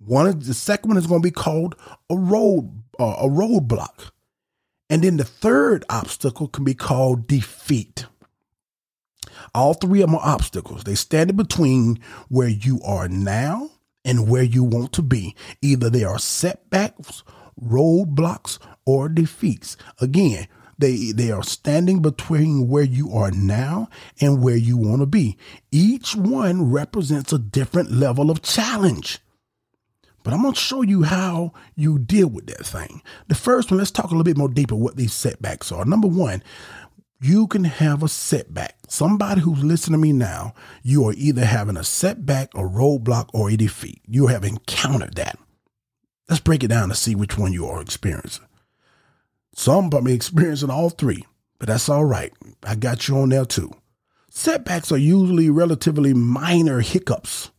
One 0.06 0.40
the 0.40 0.54
second 0.54 0.90
one 0.90 0.98
is 0.98 1.08
going 1.08 1.22
to 1.22 1.28
be 1.28 1.32
called 1.32 1.76
a 2.10 2.16
road 2.16 2.84
uh, 3.00 3.16
a 3.20 3.28
roadblock, 3.28 4.12
and 4.90 5.04
then 5.04 5.18
the 5.18 5.24
third 5.24 5.84
obstacle 5.90 6.48
can 6.48 6.64
be 6.64 6.74
called 6.74 7.28
defeat. 7.28 8.06
All 9.54 9.74
three 9.74 10.02
of 10.02 10.10
them 10.10 10.16
are 10.16 10.28
obstacles. 10.28 10.84
They 10.84 10.96
stand 10.96 11.30
in 11.30 11.36
between 11.36 12.00
where 12.30 12.48
you 12.48 12.80
are 12.84 13.08
now 13.08 13.72
and 14.04 14.30
where 14.30 14.44
you 14.44 14.64
want 14.64 14.94
to 14.94 15.02
be. 15.02 15.36
Either 15.62 15.90
they 15.90 16.04
are 16.04 16.20
setbacks, 16.20 17.24
roadblocks, 17.62 18.60
or 18.86 19.10
defeats. 19.10 19.76
Again, 20.00 20.48
they 20.78 21.12
they 21.12 21.32
are 21.32 21.44
standing 21.44 22.02
between 22.02 22.68
where 22.68 22.84
you 22.84 23.12
are 23.14 23.32
now 23.32 23.90
and 24.20 24.44
where 24.44 24.58
you 24.58 24.78
want 24.78 25.02
to 25.02 25.06
be. 25.06 25.38
Each 25.72 26.16
one 26.16 26.70
represents 26.72 27.32
a 27.34 27.40
different 27.40 27.92
level 27.92 28.30
of 28.30 28.42
challenge. 28.42 29.20
But 30.26 30.34
I'm 30.34 30.42
going 30.42 30.56
to 30.56 30.60
show 30.60 30.82
you 30.82 31.04
how 31.04 31.54
you 31.76 32.00
deal 32.00 32.28
with 32.28 32.48
that 32.48 32.66
thing. 32.66 33.04
The 33.28 33.36
first 33.36 33.70
one, 33.70 33.78
let's 33.78 33.92
talk 33.92 34.06
a 34.06 34.10
little 34.10 34.24
bit 34.24 34.38
more 34.38 34.50
deeper 34.50 34.76
what 34.76 34.96
these 34.96 35.14
setbacks 35.14 35.72
are. 35.72 35.86
Number 35.86 36.08
one, 36.08 36.42
you 37.22 37.46
can 37.46 37.64
have 37.64 38.02
a 38.02 38.08
setback. 38.08 38.76
Somebody 38.88 39.42
who's 39.42 39.64
listening 39.64 40.00
to 40.00 40.02
me 40.02 40.14
now, 40.14 40.56
you 40.82 41.08
are 41.08 41.14
either 41.16 41.46
having 41.46 41.78
a 41.78 41.84
setback, 41.84 42.56
a 42.56 42.62
roadblock, 42.62 43.30
or 43.36 43.52
a 43.52 43.56
defeat. 43.56 44.02
You 44.08 44.26
have 44.26 44.44
encountered 44.44 45.14
that. 45.14 45.38
Let's 46.28 46.42
break 46.42 46.64
it 46.64 46.70
down 46.70 46.90
to 46.90 46.96
see 46.96 47.14
which 47.14 47.38
one 47.38 47.54
you 47.54 47.68
are 47.68 47.80
experiencing. 47.80 48.48
Some 49.54 49.92
be 49.92 50.14
experiencing 50.14 50.72
all 50.72 50.90
three, 50.90 51.24
but 51.60 51.68
that's 51.68 51.88
all 51.88 52.04
right. 52.04 52.34
I 52.64 52.74
got 52.74 53.08
you 53.08 53.20
on 53.20 53.30
there 53.30 53.46
too. 53.46 53.72
Setbacks 54.32 54.92
are 54.92 54.98
usually 54.98 55.52
relatively 55.52 56.16
minor 56.16 56.82
hiccups 56.82 57.52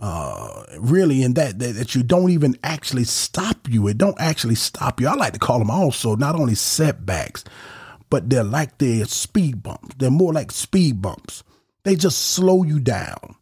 uh, 0.00 0.62
really 0.78 1.22
in 1.22 1.34
that, 1.34 1.58
that, 1.58 1.74
that 1.74 1.94
you 1.94 2.02
don't 2.02 2.30
even 2.30 2.56
actually 2.62 3.04
stop 3.04 3.68
you. 3.68 3.88
It 3.88 3.98
don't 3.98 4.20
actually 4.20 4.54
stop 4.54 5.00
you. 5.00 5.08
I 5.08 5.14
like 5.14 5.32
to 5.32 5.38
call 5.38 5.58
them 5.58 5.70
also 5.70 6.14
not 6.14 6.36
only 6.36 6.54
setbacks, 6.54 7.44
but 8.10 8.30
they're 8.30 8.44
like 8.44 8.78
their 8.78 9.04
speed 9.06 9.62
bumps. 9.62 9.96
They're 9.98 10.10
more 10.10 10.32
like 10.32 10.52
speed 10.52 11.02
bumps. 11.02 11.42
They 11.84 11.96
just 11.96 12.18
slow 12.18 12.62
you 12.62 12.80
down. 12.80 13.34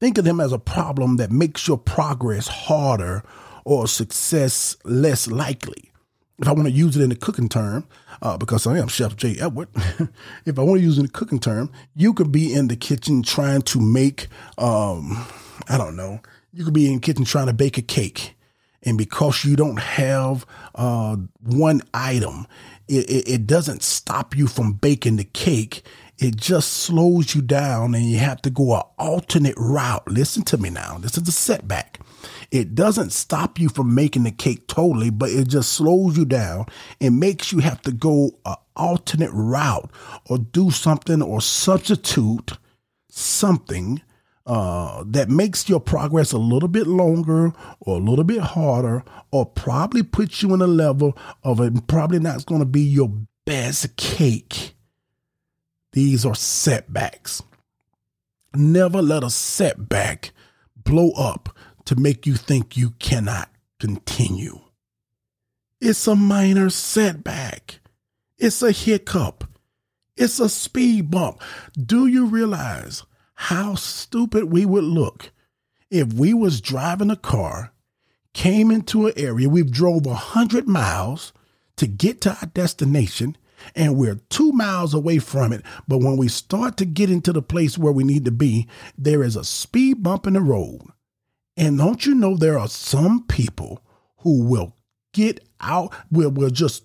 Think 0.00 0.16
of 0.16 0.24
them 0.24 0.40
as 0.40 0.52
a 0.52 0.58
problem 0.58 1.16
that 1.16 1.30
makes 1.30 1.66
your 1.66 1.78
progress 1.78 2.46
harder 2.46 3.24
or 3.64 3.88
success 3.88 4.76
less 4.84 5.26
likely. 5.26 5.90
If 6.38 6.46
I 6.46 6.52
want 6.52 6.68
to 6.68 6.72
use 6.72 6.96
it 6.96 7.02
in 7.02 7.10
a 7.10 7.16
cooking 7.16 7.48
term, 7.48 7.86
uh, 8.22 8.36
because 8.36 8.64
I 8.64 8.78
am 8.78 8.86
Chef 8.86 9.16
Jay 9.16 9.36
Edward, 9.40 9.68
if 10.46 10.56
I 10.56 10.62
want 10.62 10.78
to 10.78 10.84
use 10.84 10.96
it 10.96 11.00
in 11.00 11.06
a 11.06 11.10
cooking 11.10 11.40
term, 11.40 11.70
you 11.96 12.14
could 12.14 12.30
be 12.30 12.54
in 12.54 12.68
the 12.68 12.76
kitchen 12.76 13.24
trying 13.24 13.62
to 13.62 13.80
make 13.80 14.28
um, 14.56 15.26
I 15.68 15.78
don't 15.78 15.96
know. 15.96 16.20
You 16.52 16.64
could 16.64 16.74
be 16.74 16.86
in 16.86 16.94
the 16.94 17.00
kitchen 17.00 17.24
trying 17.24 17.46
to 17.46 17.52
bake 17.52 17.78
a 17.78 17.82
cake, 17.82 18.34
and 18.82 18.96
because 18.96 19.44
you 19.44 19.54
don't 19.54 19.78
have 19.78 20.46
uh, 20.74 21.16
one 21.40 21.82
item, 21.92 22.46
it, 22.88 23.08
it, 23.10 23.28
it 23.28 23.46
doesn't 23.46 23.82
stop 23.82 24.36
you 24.36 24.46
from 24.46 24.72
baking 24.72 25.16
the 25.16 25.24
cake. 25.24 25.82
It 26.18 26.36
just 26.36 26.72
slows 26.72 27.34
you 27.34 27.42
down, 27.42 27.94
and 27.94 28.04
you 28.04 28.18
have 28.18 28.42
to 28.42 28.50
go 28.50 28.74
an 28.74 28.82
alternate 28.98 29.54
route. 29.56 30.08
Listen 30.08 30.42
to 30.44 30.58
me 30.58 30.70
now. 30.70 30.98
This 30.98 31.16
is 31.16 31.28
a 31.28 31.32
setback. 31.32 32.00
It 32.50 32.74
doesn't 32.74 33.12
stop 33.12 33.60
you 33.60 33.68
from 33.68 33.94
making 33.94 34.24
the 34.24 34.30
cake 34.30 34.66
totally, 34.68 35.10
but 35.10 35.30
it 35.30 35.48
just 35.48 35.72
slows 35.72 36.16
you 36.16 36.24
down 36.24 36.66
and 37.00 37.20
makes 37.20 37.52
you 37.52 37.58
have 37.58 37.82
to 37.82 37.92
go 37.92 38.30
an 38.46 38.56
alternate 38.74 39.30
route 39.32 39.90
or 40.28 40.38
do 40.38 40.70
something 40.70 41.20
or 41.20 41.40
substitute 41.40 42.52
something 43.10 44.00
uh, 44.48 45.04
that 45.06 45.28
makes 45.28 45.68
your 45.68 45.78
progress 45.78 46.32
a 46.32 46.38
little 46.38 46.70
bit 46.70 46.86
longer 46.86 47.52
or 47.80 47.98
a 47.98 48.02
little 48.02 48.24
bit 48.24 48.40
harder, 48.40 49.04
or 49.30 49.44
probably 49.44 50.02
puts 50.02 50.42
you 50.42 50.54
in 50.54 50.62
a 50.62 50.66
level 50.66 51.16
of 51.44 51.60
it 51.60 51.86
probably 51.86 52.18
not 52.18 52.46
going 52.46 52.60
to 52.60 52.66
be 52.66 52.80
your 52.80 53.12
best 53.44 53.94
cake. 53.96 54.74
These 55.92 56.24
are 56.24 56.34
setbacks. 56.34 57.42
Never 58.54 59.02
let 59.02 59.22
a 59.22 59.28
setback 59.28 60.32
blow 60.76 61.10
up 61.12 61.54
to 61.84 61.96
make 61.96 62.26
you 62.26 62.34
think 62.34 62.74
you 62.74 62.92
cannot 62.92 63.50
continue. 63.78 64.60
It's 65.78 66.06
a 66.06 66.16
minor 66.16 66.70
setback. 66.70 67.80
It's 68.38 68.62
a 68.62 68.72
hiccup. 68.72 69.44
It's 70.16 70.40
a 70.40 70.48
speed 70.48 71.10
bump. 71.10 71.42
Do 71.78 72.06
you 72.06 72.26
realize 72.26 73.04
how 73.42 73.76
stupid 73.76 74.46
we 74.46 74.66
would 74.66 74.82
look 74.82 75.30
if 75.90 76.12
we 76.12 76.34
was 76.34 76.60
driving 76.60 77.08
a 77.08 77.16
car, 77.16 77.72
came 78.34 78.68
into 78.68 79.06
an 79.06 79.12
area, 79.16 79.48
we've 79.48 79.70
drove 79.70 80.06
a 80.06 80.14
hundred 80.14 80.66
miles 80.66 81.32
to 81.76 81.86
get 81.86 82.20
to 82.20 82.30
our 82.30 82.46
destination, 82.46 83.36
and 83.76 83.96
we're 83.96 84.20
two 84.28 84.50
miles 84.50 84.92
away 84.92 85.20
from 85.20 85.52
it. 85.52 85.62
But 85.86 85.98
when 85.98 86.16
we 86.16 86.26
start 86.26 86.76
to 86.78 86.84
get 86.84 87.10
into 87.10 87.32
the 87.32 87.40
place 87.40 87.78
where 87.78 87.92
we 87.92 88.02
need 88.02 88.24
to 88.24 88.32
be, 88.32 88.66
there 88.98 89.22
is 89.22 89.36
a 89.36 89.44
speed 89.44 90.02
bump 90.02 90.26
in 90.26 90.32
the 90.32 90.40
road. 90.40 90.82
And 91.56 91.78
don't 91.78 92.04
you 92.04 92.16
know 92.16 92.36
there 92.36 92.58
are 92.58 92.68
some 92.68 93.24
people 93.28 93.84
who 94.18 94.42
will 94.42 94.74
get 95.12 95.46
out, 95.60 95.94
will, 96.10 96.32
will 96.32 96.50
just 96.50 96.84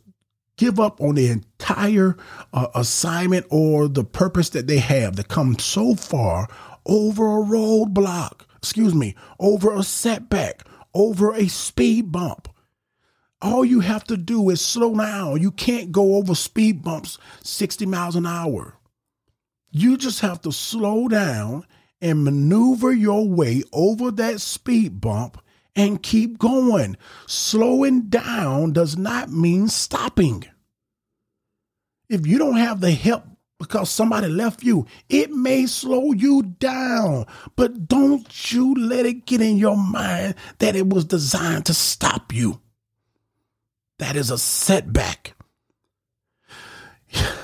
give 0.64 0.80
up 0.80 1.02
on 1.02 1.16
the 1.16 1.28
entire 1.28 2.16
uh, 2.54 2.68
assignment 2.74 3.46
or 3.50 3.90
the 3.90 4.06
purpose 4.06 4.48
that 4.52 4.66
they 4.66 4.78
have 4.78 5.14
to 5.14 5.24
come 5.24 5.60
so 5.60 5.94
far 5.94 6.48
over 6.86 7.26
a 7.26 7.44
roadblock, 7.44 8.46
excuse 8.56 8.96
me, 8.96 9.14
over 9.42 9.76
a 9.76 9.84
setback, 9.84 10.64
over 10.94 11.34
a 11.34 11.50
speed 11.50 12.14
bump. 12.14 12.48
All 13.42 13.66
you 13.66 13.82
have 13.82 14.06
to 14.06 14.16
do 14.16 14.50
is 14.50 14.62
slow 14.62 14.96
down. 14.96 15.42
You 15.42 15.52
can't 15.52 15.92
go 15.92 16.16
over 16.16 16.34
speed 16.34 16.82
bumps 16.82 17.18
60 17.42 17.86
miles 17.86 18.16
an 18.16 18.26
hour. 18.26 18.78
You 19.70 19.98
just 19.98 20.22
have 20.22 20.40
to 20.44 20.54
slow 20.54 21.10
down 21.10 21.66
and 22.00 22.24
maneuver 22.24 22.94
your 22.94 23.28
way 23.28 23.64
over 23.74 24.12
that 24.12 24.40
speed 24.40 25.02
bump 25.02 25.44
and 25.76 26.02
keep 26.02 26.38
going. 26.38 26.96
Slowing 27.28 28.04
down 28.04 28.72
does 28.72 28.96
not 28.96 29.30
mean 29.30 29.68
stopping. 29.68 30.46
If 32.10 32.28
you 32.28 32.38
don't 32.38 32.58
have 32.58 32.82
the 32.82 32.92
help 32.92 33.24
because 33.60 33.90
somebody 33.90 34.28
left 34.28 34.64
you, 34.64 34.86
it 35.10 35.32
may 35.32 35.66
slow 35.66 36.12
you 36.12 36.44
down. 36.44 37.26
But 37.56 37.88
don't 37.88 38.52
you 38.52 38.74
let 38.76 39.06
it 39.06 39.26
get 39.26 39.42
in 39.42 39.58
your 39.58 39.78
mind 39.78 40.36
that 40.60 40.76
it 40.76 40.90
was 40.90 41.06
designed 41.06 41.66
to 41.68 41.74
stop 41.74 42.34
you. 42.34 42.60
That 44.00 44.16
is 44.16 44.32
a 44.32 44.38
setback. 44.38 45.36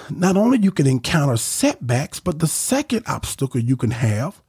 Not 0.10 0.36
only 0.36 0.58
you 0.58 0.72
can 0.72 0.88
encounter 0.88 1.38
setbacks, 1.38 2.20
but 2.20 2.40
the 2.40 2.48
second 2.48 3.04
obstacle 3.08 3.62
you 3.62 3.78
can 3.78 3.92
have 3.92 4.42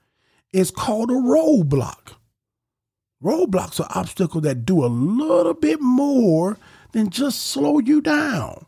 is 0.53 0.71
called 0.71 1.11
a 1.11 1.15
roadblock. 1.15 2.15
Roadblocks 3.23 3.79
are 3.81 3.99
obstacles 3.99 4.45
that 4.45 4.65
do 4.65 4.85
a 4.85 4.89
little 4.89 5.55
bit 5.55 5.81
more 5.81 6.57
than 6.93 7.11
just 7.11 7.43
slow 7.43 7.79
you 7.79 8.01
down. 8.01 8.67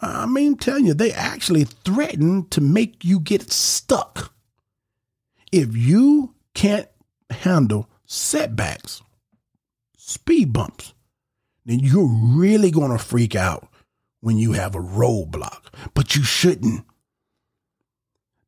I 0.00 0.26
mean, 0.26 0.56
telling 0.56 0.86
you, 0.86 0.94
they 0.94 1.12
actually 1.12 1.64
threaten 1.64 2.46
to 2.50 2.60
make 2.60 3.04
you 3.04 3.18
get 3.18 3.50
stuck. 3.50 4.32
If 5.50 5.76
you 5.76 6.34
can't 6.54 6.88
handle 7.30 7.88
setbacks, 8.06 9.02
speed 9.96 10.52
bumps, 10.52 10.94
then 11.64 11.80
you're 11.80 12.08
really 12.08 12.70
going 12.70 12.92
to 12.92 12.98
freak 12.98 13.34
out 13.34 13.68
when 14.20 14.38
you 14.38 14.52
have 14.52 14.74
a 14.74 14.80
roadblock. 14.80 15.64
But 15.94 16.16
you 16.16 16.22
shouldn't. 16.22 16.84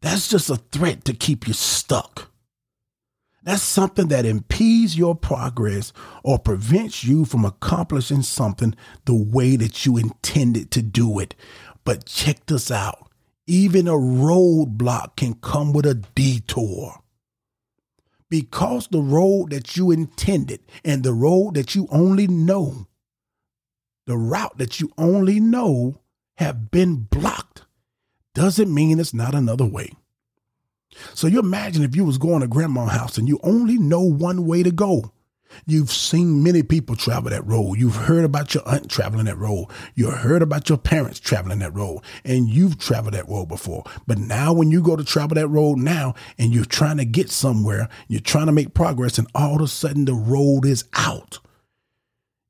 That's 0.00 0.28
just 0.28 0.48
a 0.48 0.56
threat 0.56 1.04
to 1.04 1.12
keep 1.12 1.46
you 1.46 1.52
stuck. 1.52 2.29
That's 3.42 3.62
something 3.62 4.08
that 4.08 4.26
impedes 4.26 4.98
your 4.98 5.14
progress 5.14 5.92
or 6.22 6.38
prevents 6.38 7.04
you 7.04 7.24
from 7.24 7.44
accomplishing 7.44 8.22
something 8.22 8.74
the 9.06 9.14
way 9.14 9.56
that 9.56 9.86
you 9.86 9.96
intended 9.96 10.70
to 10.72 10.82
do 10.82 11.18
it. 11.18 11.34
But 11.84 12.04
check 12.04 12.46
this 12.46 12.70
out. 12.70 13.10
Even 13.46 13.88
a 13.88 13.92
roadblock 13.92 15.16
can 15.16 15.34
come 15.34 15.72
with 15.72 15.86
a 15.86 15.94
detour 15.94 17.02
because 18.28 18.88
the 18.88 19.00
road 19.00 19.50
that 19.50 19.76
you 19.76 19.90
intended 19.90 20.60
and 20.84 21.02
the 21.02 21.12
road 21.12 21.54
that 21.54 21.74
you 21.74 21.88
only 21.90 22.26
know 22.26 22.86
the 24.06 24.16
route 24.16 24.58
that 24.58 24.80
you 24.80 24.90
only 24.98 25.38
know 25.38 26.00
have 26.36 26.70
been 26.72 26.96
blocked 26.96 27.64
doesn't 28.34 28.72
mean 28.72 28.98
it's 28.98 29.14
not 29.14 29.36
another 29.36 29.64
way. 29.66 29.92
So 31.14 31.26
you 31.26 31.38
imagine 31.38 31.82
if 31.82 31.94
you 31.94 32.04
was 32.04 32.18
going 32.18 32.40
to 32.40 32.48
grandma's 32.48 32.90
house 32.92 33.18
and 33.18 33.28
you 33.28 33.38
only 33.42 33.78
know 33.78 34.02
one 34.02 34.46
way 34.46 34.62
to 34.62 34.70
go. 34.70 35.12
You've 35.66 35.90
seen 35.90 36.44
many 36.44 36.62
people 36.62 36.94
travel 36.94 37.30
that 37.30 37.44
road. 37.44 37.74
You've 37.74 37.96
heard 37.96 38.24
about 38.24 38.54
your 38.54 38.66
aunt 38.68 38.88
traveling 38.88 39.24
that 39.26 39.38
road. 39.38 39.66
You 39.96 40.10
heard 40.10 40.42
about 40.42 40.68
your 40.68 40.78
parents 40.78 41.18
traveling 41.18 41.58
that 41.58 41.74
road 41.74 42.02
and 42.24 42.48
you've 42.48 42.78
traveled 42.78 43.14
that 43.14 43.28
road 43.28 43.46
before. 43.46 43.84
But 44.06 44.18
now 44.18 44.52
when 44.52 44.70
you 44.70 44.80
go 44.80 44.94
to 44.94 45.02
travel 45.02 45.34
that 45.34 45.48
road 45.48 45.78
now 45.78 46.14
and 46.38 46.54
you're 46.54 46.64
trying 46.64 46.98
to 46.98 47.04
get 47.04 47.30
somewhere, 47.30 47.88
you're 48.06 48.20
trying 48.20 48.46
to 48.46 48.52
make 48.52 48.74
progress 48.74 49.18
and 49.18 49.26
all 49.34 49.56
of 49.56 49.62
a 49.62 49.68
sudden 49.68 50.04
the 50.04 50.14
road 50.14 50.64
is 50.64 50.84
out 50.94 51.40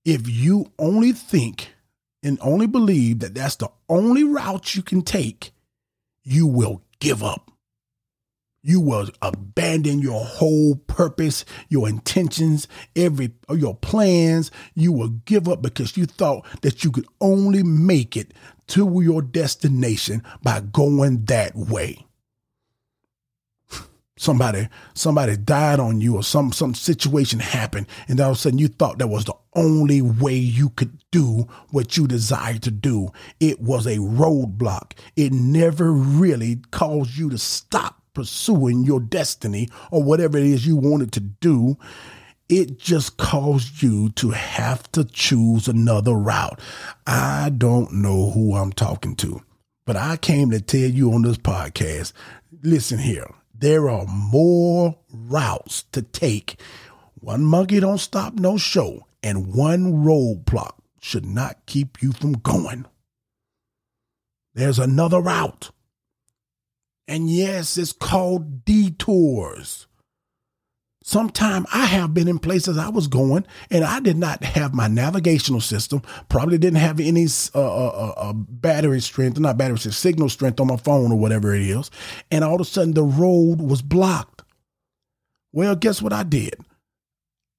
if 0.04 0.28
you 0.28 0.72
only 0.78 1.12
think 1.12 1.74
and 2.22 2.38
only 2.40 2.66
believe 2.66 3.20
that 3.20 3.34
that's 3.34 3.56
the 3.56 3.68
only 3.88 4.24
route 4.24 4.74
you 4.74 4.82
can 4.82 5.02
take, 5.02 5.52
you 6.22 6.46
will 6.46 6.82
give 6.98 7.22
up. 7.22 7.50
You 8.62 8.80
will 8.80 9.08
abandon 9.22 10.00
your 10.00 10.22
whole 10.22 10.74
purpose, 10.74 11.46
your 11.70 11.88
intentions, 11.88 12.68
every 12.94 13.32
your 13.48 13.74
plans. 13.74 14.50
You 14.74 14.92
will 14.92 15.08
give 15.08 15.48
up 15.48 15.62
because 15.62 15.96
you 15.96 16.04
thought 16.04 16.44
that 16.60 16.84
you 16.84 16.90
could 16.90 17.06
only 17.22 17.62
make 17.62 18.18
it 18.18 18.34
to 18.68 19.00
your 19.02 19.22
destination 19.22 20.22
by 20.42 20.60
going 20.60 21.24
that 21.24 21.56
way. 21.56 22.04
Somebody 24.18 24.68
somebody 24.92 25.38
died 25.38 25.80
on 25.80 26.02
you 26.02 26.16
or 26.16 26.22
some 26.22 26.52
some 26.52 26.74
situation 26.74 27.38
happened 27.38 27.86
and 28.08 28.20
all 28.20 28.32
of 28.32 28.36
a 28.36 28.40
sudden 28.40 28.58
you 28.58 28.68
thought 28.68 28.98
that 28.98 29.08
was 29.08 29.24
the 29.24 29.34
only 29.54 30.02
way 30.02 30.34
you 30.34 30.68
could 30.68 31.02
do 31.10 31.48
what 31.70 31.96
you 31.96 32.06
desired 32.06 32.62
to 32.64 32.70
do. 32.70 33.08
It 33.40 33.62
was 33.62 33.86
a 33.86 33.96
roadblock. 33.96 34.92
It 35.16 35.32
never 35.32 35.90
really 35.90 36.56
caused 36.70 37.16
you 37.16 37.30
to 37.30 37.38
stop 37.38 37.99
pursuing 38.20 38.84
your 38.84 39.00
destiny 39.00 39.68
or 39.90 40.02
whatever 40.02 40.38
it 40.38 40.44
is 40.44 40.66
you 40.66 40.76
wanted 40.76 41.12
to 41.12 41.20
do 41.20 41.76
it 42.48 42.78
just 42.78 43.16
caused 43.16 43.82
you 43.82 44.10
to 44.10 44.30
have 44.30 44.90
to 44.92 45.04
choose 45.04 45.68
another 45.68 46.14
route 46.14 46.60
i 47.06 47.50
don't 47.56 47.92
know 47.92 48.30
who 48.30 48.54
i'm 48.54 48.72
talking 48.72 49.14
to 49.16 49.40
but 49.86 49.96
i 49.96 50.16
came 50.16 50.50
to 50.50 50.60
tell 50.60 50.80
you 50.80 51.12
on 51.12 51.22
this 51.22 51.38
podcast 51.38 52.12
listen 52.62 52.98
here 52.98 53.30
there 53.60 53.90
are 53.90 54.06
more 54.06 54.96
routes 55.12 55.82
to 55.92 56.00
take. 56.00 56.58
One 57.16 57.44
monkey 57.44 57.78
don't 57.78 57.98
stop 57.98 58.32
no 58.32 58.56
show, 58.56 59.06
and 59.22 59.54
one 59.54 60.02
roadblock 60.02 60.76
should 60.98 61.26
not 61.26 61.66
keep 61.66 62.02
you 62.02 62.12
from 62.12 62.32
going. 62.32 62.86
There's 64.54 64.78
another 64.78 65.20
route. 65.20 65.70
And 67.10 67.28
yes, 67.28 67.76
it's 67.76 67.92
called 67.92 68.64
detours. 68.64 69.88
Sometime 71.02 71.66
I 71.72 71.86
have 71.86 72.14
been 72.14 72.28
in 72.28 72.38
places 72.38 72.78
I 72.78 72.88
was 72.88 73.08
going 73.08 73.44
and 73.68 73.82
I 73.82 73.98
did 73.98 74.16
not 74.16 74.44
have 74.44 74.74
my 74.74 74.86
navigational 74.86 75.60
system, 75.60 76.02
probably 76.28 76.56
didn't 76.56 76.78
have 76.78 77.00
any 77.00 77.26
uh, 77.52 77.58
uh, 77.58 77.88
uh, 77.88 78.14
uh, 78.16 78.32
battery 78.32 79.00
strength, 79.00 79.40
not 79.40 79.58
battery 79.58 79.80
strength, 79.80 79.96
signal 79.96 80.28
strength 80.28 80.60
on 80.60 80.68
my 80.68 80.76
phone 80.76 81.10
or 81.10 81.18
whatever 81.18 81.52
it 81.52 81.62
is. 81.62 81.90
And 82.30 82.44
all 82.44 82.54
of 82.54 82.60
a 82.60 82.64
sudden 82.64 82.94
the 82.94 83.02
road 83.02 83.60
was 83.60 83.82
blocked. 83.82 84.44
Well, 85.52 85.74
guess 85.74 86.00
what 86.00 86.12
I 86.12 86.22
did? 86.22 86.54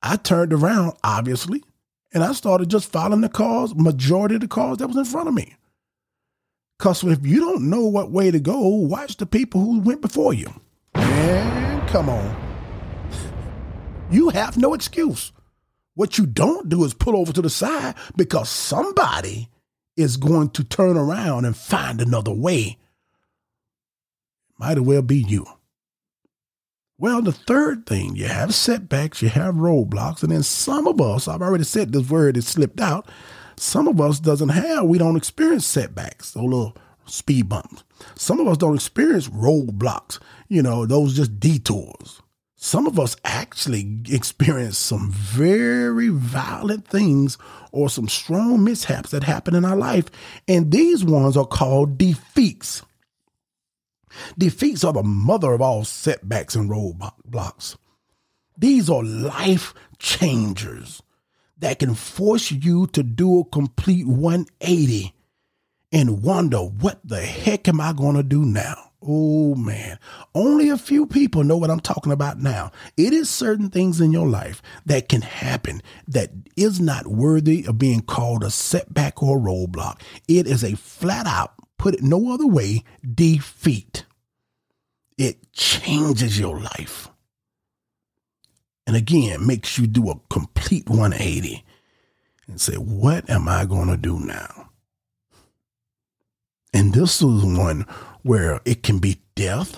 I 0.01 0.15
turned 0.15 0.53
around, 0.53 0.93
obviously, 1.03 1.61
and 2.13 2.23
I 2.23 2.31
started 2.31 2.69
just 2.69 2.89
following 2.89 3.19
the 3.19 3.27
cars, 3.27 3.75
majority 3.75 4.35
of 4.35 4.41
the 4.41 4.47
cars 4.47 4.77
that 4.77 4.87
was 4.87 4.95
in 4.95 5.03
front 5.03 5.27
of 5.27 5.33
me. 5.33 5.55
Because 6.81 7.03
if 7.03 7.23
you 7.23 7.39
don't 7.39 7.69
know 7.69 7.85
what 7.85 8.09
way 8.09 8.31
to 8.31 8.39
go, 8.39 8.57
watch 8.59 9.17
the 9.17 9.27
people 9.27 9.61
who 9.61 9.81
went 9.81 10.01
before 10.01 10.33
you. 10.33 10.47
Man, 10.95 11.87
come 11.87 12.09
on. 12.09 12.35
You 14.09 14.29
have 14.29 14.57
no 14.57 14.73
excuse. 14.73 15.31
What 15.93 16.17
you 16.17 16.25
don't 16.25 16.69
do 16.69 16.83
is 16.83 16.93
pull 16.95 17.15
over 17.15 17.31
to 17.31 17.41
the 17.41 17.51
side 17.51 17.95
because 18.17 18.49
somebody 18.49 19.47
is 19.95 20.17
going 20.17 20.49
to 20.49 20.63
turn 20.63 20.97
around 20.97 21.45
and 21.45 21.55
find 21.55 22.01
another 22.01 22.33
way. 22.33 22.77
Might 24.57 24.77
as 24.77 24.83
well 24.83 25.03
be 25.03 25.19
you. 25.19 25.45
Well, 26.97 27.21
the 27.21 27.31
third 27.31 27.85
thing, 27.85 28.15
you 28.15 28.25
have 28.25 28.55
setbacks, 28.55 29.21
you 29.21 29.29
have 29.29 29.55
roadblocks, 29.55 30.23
and 30.23 30.31
then 30.31 30.43
some 30.43 30.87
of 30.87 30.99
us, 30.99 31.27
I've 31.27 31.43
already 31.43 31.63
said 31.63 31.93
this 31.93 32.09
word, 32.09 32.35
it 32.37 32.43
slipped 32.43 32.81
out. 32.81 33.07
Some 33.61 33.87
of 33.87 34.01
us 34.01 34.19
doesn't 34.19 34.49
have, 34.49 34.85
we 34.85 34.97
don't 34.97 35.15
experience 35.15 35.65
setbacks, 35.65 36.31
those 36.31 36.43
little 36.43 36.75
speed 37.05 37.49
bumps. 37.49 37.83
Some 38.15 38.39
of 38.39 38.47
us 38.47 38.57
don't 38.57 38.75
experience 38.75 39.27
roadblocks, 39.29 40.19
you 40.49 40.61
know, 40.61 40.85
those 40.85 41.15
just 41.15 41.39
detours 41.39 42.21
some 42.63 42.85
of 42.85 42.99
us 42.99 43.15
actually 43.25 44.01
experience 44.07 44.77
some 44.77 45.11
very 45.11 46.09
violent 46.09 46.87
things 46.87 47.35
or 47.71 47.89
some 47.89 48.07
strong 48.07 48.63
mishaps 48.63 49.09
that 49.09 49.23
happen 49.23 49.55
in 49.55 49.65
our 49.65 49.75
life. 49.75 50.05
And 50.47 50.71
these 50.71 51.03
ones 51.03 51.35
are 51.35 51.47
called 51.47 51.97
defeats. 51.97 52.83
Defeats 54.37 54.83
are 54.83 54.93
the 54.93 55.01
mother 55.01 55.53
of 55.53 55.61
all 55.61 55.83
setbacks 55.83 56.53
and 56.53 56.69
roadblocks. 56.69 57.77
These 58.55 58.91
are 58.91 59.03
life 59.03 59.73
changers 59.97 61.01
that 61.61 61.79
can 61.79 61.95
force 61.95 62.51
you 62.51 62.87
to 62.87 63.01
do 63.01 63.39
a 63.39 63.45
complete 63.45 64.05
180 64.05 65.15
and 65.91 66.23
wonder, 66.23 66.59
what 66.59 66.99
the 67.03 67.21
heck 67.21 67.67
am 67.67 67.79
I 67.79 67.93
going 67.93 68.15
to 68.15 68.23
do 68.23 68.43
now? 68.45 68.91
Oh 69.03 69.55
man, 69.55 69.97
only 70.35 70.69
a 70.69 70.77
few 70.77 71.07
people 71.07 71.43
know 71.43 71.57
what 71.57 71.71
I'm 71.71 71.79
talking 71.79 72.11
about 72.11 72.39
now. 72.39 72.71
It 72.97 73.13
is 73.13 73.31
certain 73.31 73.69
things 73.69 73.99
in 73.99 74.11
your 74.11 74.27
life 74.27 74.61
that 74.85 75.09
can 75.09 75.21
happen 75.21 75.81
that 76.07 76.29
is 76.55 76.79
not 76.79 77.07
worthy 77.07 77.65
of 77.65 77.79
being 77.79 78.01
called 78.01 78.43
a 78.43 78.51
setback 78.51 79.23
or 79.23 79.39
a 79.39 79.41
roadblock. 79.41 80.01
It 80.27 80.45
is 80.45 80.63
a 80.63 80.75
flat 80.75 81.25
out, 81.25 81.53
put 81.79 81.95
it 81.95 82.03
no 82.03 82.31
other 82.31 82.45
way, 82.45 82.83
defeat. 83.03 84.05
It 85.17 85.51
changes 85.51 86.39
your 86.39 86.59
life. 86.59 87.10
And 88.91 88.97
again, 88.97 89.47
makes 89.47 89.77
you 89.77 89.87
do 89.87 90.09
a 90.09 90.19
complete 90.29 90.89
180 90.89 91.63
and 92.45 92.59
say, 92.59 92.73
what 92.75 93.29
am 93.29 93.47
I 93.47 93.63
going 93.63 93.87
to 93.87 93.95
do 93.95 94.19
now? 94.19 94.69
And 96.73 96.93
this 96.93 97.21
is 97.21 97.45
one 97.45 97.85
where 98.23 98.59
it 98.65 98.83
can 98.83 98.99
be 98.99 99.21
death. 99.33 99.77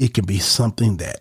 It 0.00 0.14
can 0.14 0.26
be 0.26 0.40
something 0.40 0.96
that 0.96 1.20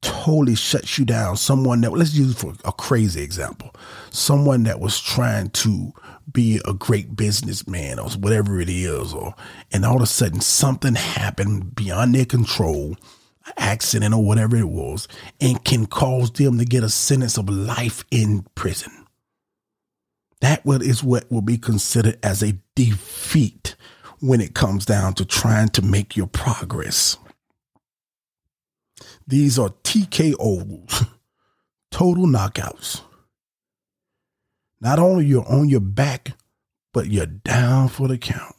totally 0.00 0.54
shuts 0.54 0.98
you 0.98 1.04
down. 1.04 1.36
Someone 1.36 1.82
that, 1.82 1.92
let's 1.92 2.14
use 2.14 2.34
for 2.34 2.54
a 2.64 2.72
crazy 2.72 3.22
example, 3.22 3.70
someone 4.08 4.62
that 4.62 4.80
was 4.80 4.98
trying 4.98 5.50
to 5.50 5.92
be 6.32 6.58
a 6.64 6.72
great 6.72 7.14
businessman 7.14 7.98
or 7.98 8.08
whatever 8.12 8.58
it 8.62 8.70
is, 8.70 9.12
or, 9.12 9.34
and 9.72 9.84
all 9.84 9.96
of 9.96 10.02
a 10.04 10.06
sudden 10.06 10.40
something 10.40 10.94
happened 10.94 11.74
beyond 11.74 12.14
their 12.14 12.24
control, 12.24 12.96
accident 13.56 14.14
or 14.14 14.24
whatever 14.24 14.56
it 14.56 14.68
was, 14.68 15.08
and 15.40 15.64
can 15.64 15.86
cause 15.86 16.30
them 16.32 16.58
to 16.58 16.64
get 16.64 16.84
a 16.84 16.88
sentence 16.88 17.36
of 17.38 17.48
life 17.48 18.04
in 18.10 18.44
prison. 18.54 18.92
That 20.40 20.62
is 20.66 21.02
what 21.02 21.30
will 21.30 21.42
be 21.42 21.56
considered 21.56 22.18
as 22.22 22.42
a 22.42 22.58
defeat 22.74 23.76
when 24.20 24.40
it 24.40 24.54
comes 24.54 24.84
down 24.84 25.14
to 25.14 25.24
trying 25.24 25.68
to 25.68 25.82
make 25.82 26.16
your 26.16 26.26
progress. 26.26 27.16
These 29.26 29.58
are 29.58 29.70
TKOs, 29.84 31.08
total 31.90 32.26
knockouts. 32.26 33.00
Not 34.80 34.98
only 34.98 35.24
you're 35.24 35.48
on 35.48 35.68
your 35.68 35.80
back, 35.80 36.36
but 36.92 37.06
you're 37.06 37.26
down 37.26 37.88
for 37.88 38.06
the 38.06 38.18
count. 38.18 38.54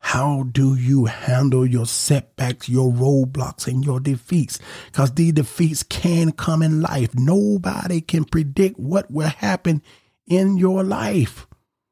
How 0.00 0.44
do 0.44 0.74
you 0.74 1.04
handle 1.04 1.64
your 1.64 1.86
setbacks, 1.86 2.68
your 2.68 2.90
roadblocks, 2.90 3.68
and 3.68 3.84
your 3.84 4.00
defeats? 4.00 4.58
Because 4.86 5.12
these 5.12 5.34
defeats 5.34 5.82
can 5.82 6.32
come 6.32 6.62
in 6.62 6.80
life. 6.80 7.14
Nobody 7.14 8.00
can 8.00 8.24
predict 8.24 8.78
what 8.78 9.10
will 9.10 9.28
happen 9.28 9.82
in 10.26 10.56
your 10.56 10.82
life 10.82 11.46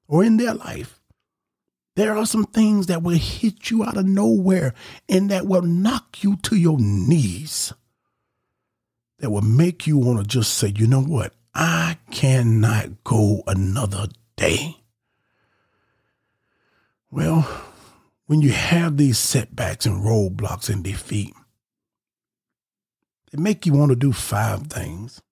or 0.08 0.24
in 0.24 0.38
their 0.38 0.54
life. 0.54 0.98
There 1.96 2.16
are 2.16 2.26
some 2.26 2.44
things 2.44 2.86
that 2.86 3.02
will 3.02 3.18
hit 3.18 3.70
you 3.70 3.84
out 3.84 3.96
of 3.96 4.06
nowhere 4.06 4.72
and 5.08 5.30
that 5.30 5.46
will 5.46 5.62
knock 5.62 6.22
you 6.22 6.36
to 6.44 6.56
your 6.56 6.78
knees. 6.78 7.72
That 9.18 9.30
will 9.30 9.42
make 9.42 9.86
you 9.86 9.98
want 9.98 10.20
to 10.20 10.26
just 10.26 10.54
say, 10.54 10.72
you 10.74 10.86
know 10.86 11.02
what? 11.02 11.34
I 11.54 11.98
cannot 12.10 13.02
go 13.04 13.42
another 13.46 14.06
day. 14.36 14.76
Well, 17.10 17.48
when 18.28 18.42
you 18.42 18.52
have 18.52 18.98
these 18.98 19.18
setbacks 19.18 19.86
and 19.86 20.04
roadblocks 20.04 20.68
and 20.68 20.84
defeat, 20.84 21.34
they 23.32 23.42
make 23.42 23.64
you 23.64 23.72
want 23.72 23.88
to 23.90 23.96
do 23.96 24.12
five 24.12 24.66
things, 24.66 25.22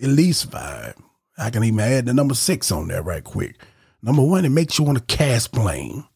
at 0.00 0.08
least 0.08 0.50
five. 0.50 0.94
I 1.36 1.50
can 1.50 1.64
even 1.64 1.80
add 1.80 2.06
the 2.06 2.14
number 2.14 2.34
six 2.34 2.70
on 2.70 2.86
there 2.86 3.02
right 3.02 3.24
quick. 3.24 3.56
Number 4.02 4.22
one, 4.22 4.44
it 4.44 4.50
makes 4.50 4.78
you 4.78 4.84
want 4.84 4.98
to 4.98 5.16
cast 5.16 5.50
blame. 5.50 6.06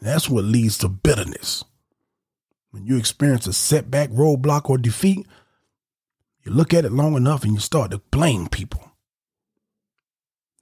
That's 0.00 0.28
what 0.28 0.44
leads 0.44 0.78
to 0.78 0.88
bitterness. 0.88 1.64
When 2.72 2.86
you 2.86 2.96
experience 2.96 3.46
a 3.46 3.52
setback, 3.52 4.10
roadblock, 4.10 4.68
or 4.68 4.78
defeat, 4.78 5.28
you 6.42 6.50
look 6.50 6.74
at 6.74 6.84
it 6.84 6.92
long 6.92 7.14
enough 7.14 7.44
and 7.44 7.52
you 7.54 7.60
start 7.60 7.92
to 7.92 7.98
blame 8.10 8.48
people. 8.48 8.90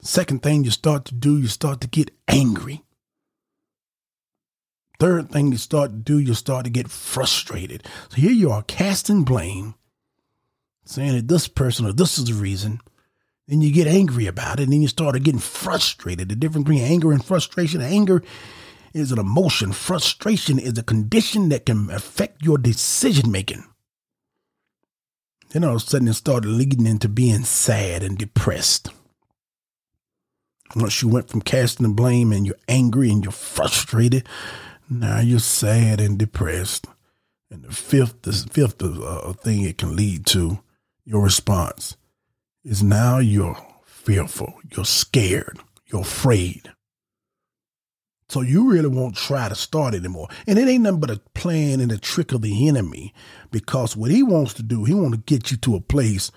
Second 0.02 0.42
thing 0.42 0.64
you 0.64 0.70
start 0.70 1.06
to 1.06 1.14
do, 1.14 1.38
you 1.38 1.46
start 1.46 1.80
to 1.80 1.88
get 1.88 2.10
angry. 2.26 2.82
Third 4.98 5.30
thing 5.30 5.52
you 5.52 5.58
start 5.58 5.90
to 5.90 5.96
do, 5.96 6.18
you 6.18 6.34
start 6.34 6.64
to 6.64 6.70
get 6.70 6.90
frustrated. 6.90 7.86
So 8.08 8.16
here 8.16 8.32
you 8.32 8.50
are 8.50 8.62
casting 8.62 9.24
blame 9.24 9.74
saying 10.84 11.14
that 11.14 11.28
this 11.28 11.46
person 11.48 11.86
or 11.86 11.92
this 11.92 12.18
is 12.18 12.24
the 12.24 12.34
reason. 12.34 12.80
Then 13.46 13.60
you 13.60 13.72
get 13.72 13.86
angry 13.86 14.26
about 14.26 14.60
it, 14.60 14.64
and 14.64 14.72
then 14.72 14.82
you 14.82 14.88
start 14.88 15.14
getting 15.22 15.40
frustrated. 15.40 16.28
The 16.28 16.36
difference 16.36 16.64
between 16.64 16.82
anger 16.82 17.12
and 17.12 17.24
frustration 17.24 17.80
anger 17.80 18.22
is 18.92 19.12
an 19.12 19.18
emotion, 19.18 19.72
frustration 19.72 20.58
is 20.58 20.76
a 20.76 20.82
condition 20.82 21.48
that 21.50 21.66
can 21.66 21.90
affect 21.90 22.42
your 22.42 22.58
decision 22.58 23.30
making. 23.30 23.64
Then 25.50 25.64
all 25.64 25.76
of 25.76 25.82
a 25.82 25.86
sudden 25.86 26.08
it 26.08 26.14
started 26.14 26.48
leading 26.48 26.86
into 26.86 27.08
being 27.08 27.44
sad 27.44 28.02
and 28.02 28.18
depressed. 28.18 28.90
Once 30.76 31.00
you 31.00 31.08
went 31.08 31.30
from 31.30 31.40
casting 31.40 31.86
the 31.86 31.94
blame 31.94 32.32
and 32.32 32.46
you're 32.46 32.56
angry 32.68 33.10
and 33.10 33.24
you're 33.24 33.32
frustrated, 33.32 34.28
now 34.90 35.20
you're 35.20 35.38
sad 35.38 36.00
and 36.00 36.18
depressed. 36.18 36.86
And 37.50 37.62
the 37.62 37.72
fifth, 37.72 38.22
the 38.22 38.32
fifth 38.32 38.82
uh, 38.82 39.32
thing 39.32 39.62
it 39.62 39.78
can 39.78 39.96
lead 39.96 40.26
to 40.26 40.60
your 41.04 41.22
response 41.22 41.96
is 42.64 42.82
now 42.82 43.18
you're 43.18 43.56
fearful, 43.86 44.54
you're 44.74 44.84
scared, 44.84 45.58
you're 45.86 46.02
afraid. 46.02 46.72
So 48.28 48.42
you 48.42 48.70
really 48.70 48.88
won't 48.88 49.16
try 49.16 49.48
to 49.48 49.54
start 49.54 49.94
anymore. 49.94 50.28
And 50.46 50.58
it 50.58 50.68
ain't 50.68 50.82
nothing 50.82 51.00
but 51.00 51.10
a 51.10 51.20
plan 51.34 51.80
and 51.80 51.90
a 51.90 51.96
trick 51.96 52.32
of 52.32 52.42
the 52.42 52.68
enemy 52.68 53.14
because 53.50 53.96
what 53.96 54.10
he 54.10 54.22
wants 54.22 54.52
to 54.54 54.62
do, 54.62 54.84
he 54.84 54.92
want 54.92 55.14
to 55.14 55.20
get 55.20 55.50
you 55.50 55.56
to 55.58 55.76
a 55.76 55.80
place 55.80 56.30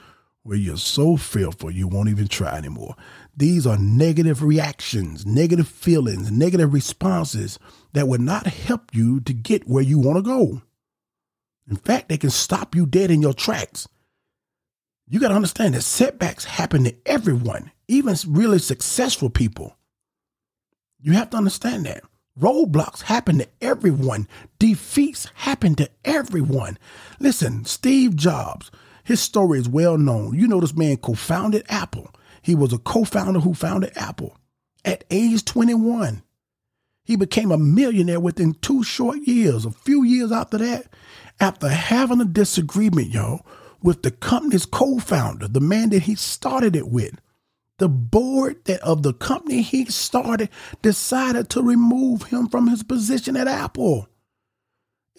where 0.44 0.58
you're 0.58 0.78
so 0.78 1.18
fearful 1.18 1.70
you 1.70 1.88
won't 1.88 2.10
even 2.10 2.28
try 2.28 2.58
anymore. 2.58 2.96
These 3.36 3.68
are 3.68 3.78
negative 3.78 4.42
reactions, 4.42 5.26
negative 5.26 5.68
feelings, 5.68 6.32
negative 6.32 6.74
responses 6.74 7.60
that 7.94 8.08
will 8.08 8.20
not 8.20 8.48
help 8.48 8.94
you 8.94 9.20
to 9.22 9.34
get 9.34 9.68
where 9.68 9.84
you 9.84 10.00
want 10.00 10.18
to 10.18 10.22
go. 10.22 10.62
In 11.70 11.76
fact, 11.78 12.10
they 12.10 12.18
can 12.18 12.30
stop 12.30 12.76
you 12.76 12.86
dead 12.86 13.12
in 13.12 13.22
your 13.22 13.34
tracks 13.34 13.88
you 15.12 15.20
got 15.20 15.28
to 15.28 15.36
understand 15.36 15.74
that 15.74 15.82
setbacks 15.82 16.46
happen 16.46 16.86
to 16.86 16.96
everyone, 17.06 17.70
even 17.90 18.16
really 18.26 18.60
successful 18.60 19.30
people. 19.30 19.76
You 21.02 21.12
have 21.12 21.32
to 21.32 21.38
understand 21.38 21.86
that. 21.86 22.04
Roadblocks 22.40 23.02
happen 23.02 23.40
to 23.40 23.48
everyone. 23.60 24.26
Defeats 24.58 25.28
happen 25.34 25.76
to 25.76 25.90
everyone. 26.06 26.78
Listen, 27.20 27.66
Steve 27.66 28.16
Jobs, 28.16 28.72
his 29.04 29.20
story 29.20 29.60
is 29.60 29.68
well 29.68 29.98
known. 29.98 30.34
You 30.34 30.48
know, 30.48 30.62
this 30.62 30.78
man 30.78 30.96
co 30.96 31.14
founded 31.14 31.66
Apple. 31.68 32.10
He 32.42 32.56
was 32.56 32.72
a 32.72 32.78
co 32.78 33.04
founder 33.04 33.42
who 33.42 33.54
founded 33.54 33.92
Apple. 33.98 34.38
At 34.86 35.04
age 35.12 35.44
21, 35.44 36.24
he 37.04 37.16
became 37.16 37.52
a 37.52 37.58
millionaire 37.58 38.20
within 38.20 38.54
two 38.56 38.84
short 38.84 39.20
years. 39.20 39.66
A 39.66 39.72
few 39.72 40.04
years 40.04 40.32
after 40.32 40.58
that, 40.60 40.88
after 41.40 41.68
having 41.68 42.22
a 42.22 42.26
disagreement, 42.26 43.10
y'all, 43.10 43.46
with 43.82 44.04
the 44.04 44.12
company's 44.12 44.66
co-founder, 44.66 45.48
the 45.48 45.60
man 45.60 45.90
that 45.90 46.04
he 46.04 46.16
started 46.16 46.76
it 46.76 46.88
with. 46.88 47.20
The 47.80 47.90
board 47.90 48.64
that 48.66 48.80
of 48.82 49.02
the 49.02 49.14
company 49.14 49.64
he 49.64 49.86
started 49.86 50.50
decided 50.84 51.50
to 51.50 51.64
remove 51.64 52.24
him 52.24 52.48
from 52.48 52.68
his 52.68 52.84
position 52.84 53.36
at 53.36 53.48
Apple. 53.48 54.08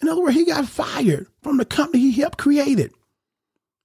In 0.01 0.07
other 0.07 0.21
words, 0.21 0.35
he 0.35 0.45
got 0.45 0.67
fired 0.67 1.27
from 1.41 1.57
the 1.57 1.65
company 1.65 1.99
he 1.99 2.21
helped 2.21 2.37
create. 2.37 2.91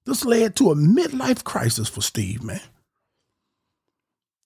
This 0.05 0.23
led 0.23 0.55
to 0.55 0.71
a 0.71 0.75
midlife 0.75 1.43
crisis 1.43 1.89
for 1.89 2.01
Steve, 2.01 2.41
man. 2.41 2.61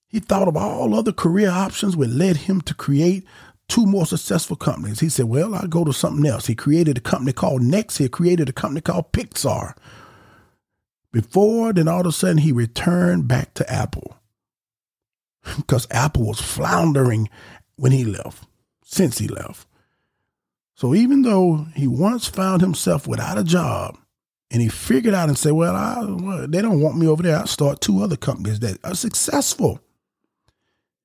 He 0.08 0.20
thought 0.20 0.46
of 0.46 0.56
all 0.56 0.94
other 0.94 1.12
career 1.12 1.50
options 1.50 1.96
which 1.96 2.10
led 2.10 2.36
him 2.36 2.60
to 2.62 2.74
create 2.74 3.24
two 3.68 3.86
more 3.86 4.06
successful 4.06 4.56
companies. 4.56 5.00
He 5.00 5.08
said, 5.08 5.26
Well, 5.26 5.54
I'll 5.54 5.66
go 5.66 5.84
to 5.84 5.92
something 5.92 6.26
else. 6.26 6.46
He 6.46 6.54
created 6.54 6.98
a 6.98 7.00
company 7.00 7.32
called 7.32 7.62
Next. 7.62 7.98
He 7.98 8.08
created 8.08 8.48
a 8.48 8.52
company 8.52 8.80
called 8.80 9.12
Pixar, 9.12 9.74
before, 11.14 11.72
then 11.72 11.86
all 11.86 12.00
of 12.00 12.06
a 12.06 12.12
sudden 12.12 12.38
he 12.38 12.50
returned 12.50 13.28
back 13.28 13.54
to 13.54 13.72
Apple 13.72 14.18
because 15.56 15.86
Apple 15.90 16.26
was 16.26 16.40
floundering 16.40 17.30
when 17.76 17.92
he 17.92 18.04
left, 18.04 18.46
since 18.84 19.18
he 19.18 19.28
left. 19.28 19.66
So 20.74 20.92
even 20.92 21.22
though 21.22 21.68
he 21.76 21.86
once 21.86 22.26
found 22.26 22.60
himself 22.60 23.06
without 23.06 23.38
a 23.38 23.44
job, 23.44 23.96
and 24.50 24.60
he 24.60 24.68
figured 24.68 25.14
out 25.14 25.28
and 25.28 25.38
said, 25.38 25.52
"Well, 25.52 25.74
I, 25.74 26.04
well, 26.04 26.46
they 26.48 26.60
don't 26.60 26.80
want 26.80 26.98
me 26.98 27.06
over 27.06 27.22
there. 27.22 27.38
I'll 27.38 27.46
start 27.46 27.80
two 27.80 28.02
other 28.02 28.16
companies 28.16 28.60
that 28.60 28.78
are 28.84 28.94
successful." 28.94 29.80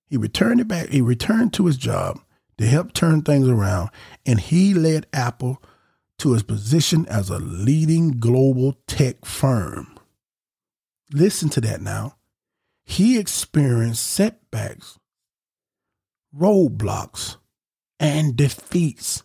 He 0.07 0.17
returned 0.17 0.59
it 0.59 0.67
back. 0.67 0.89
He 0.89 1.01
returned 1.01 1.53
to 1.53 1.67
his 1.67 1.77
job. 1.77 2.19
To 2.59 2.67
help 2.67 2.91
turn 2.91 3.21
things 3.21 3.47
around, 3.47 3.89
and 4.25 4.37
he 4.37 4.73
led 4.73 5.07
Apple 5.13 5.63
to 6.17 6.33
his 6.33 6.43
position 6.43 7.05
as 7.07 7.29
a 7.29 7.39
leading 7.39 8.19
global 8.19 8.75
tech 8.85 9.23
firm. 9.23 9.97
Listen 11.13 11.47
to 11.49 11.61
that 11.61 11.81
now. 11.81 12.17
He 12.83 13.17
experienced 13.17 14.05
setbacks, 14.05 14.99
roadblocks, 16.37 17.37
and 17.97 18.35
defeats. 18.35 19.23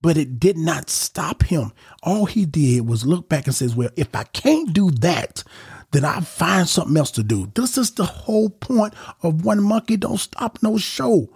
But 0.00 0.16
it 0.16 0.40
did 0.40 0.56
not 0.56 0.88
stop 0.88 1.42
him. 1.42 1.72
All 2.02 2.24
he 2.24 2.46
did 2.46 2.88
was 2.88 3.04
look 3.04 3.28
back 3.28 3.46
and 3.46 3.54
says, 3.54 3.76
Well, 3.76 3.90
if 3.94 4.16
I 4.16 4.24
can't 4.24 4.72
do 4.72 4.90
that, 4.90 5.44
then 5.90 6.06
I 6.06 6.20
find 6.20 6.66
something 6.66 6.96
else 6.96 7.10
to 7.12 7.22
do. 7.22 7.52
This 7.54 7.76
is 7.76 7.90
the 7.90 8.06
whole 8.06 8.48
point 8.48 8.94
of 9.22 9.44
one 9.44 9.62
monkey 9.62 9.98
don't 9.98 10.16
stop 10.16 10.62
no 10.62 10.78
show. 10.78 11.28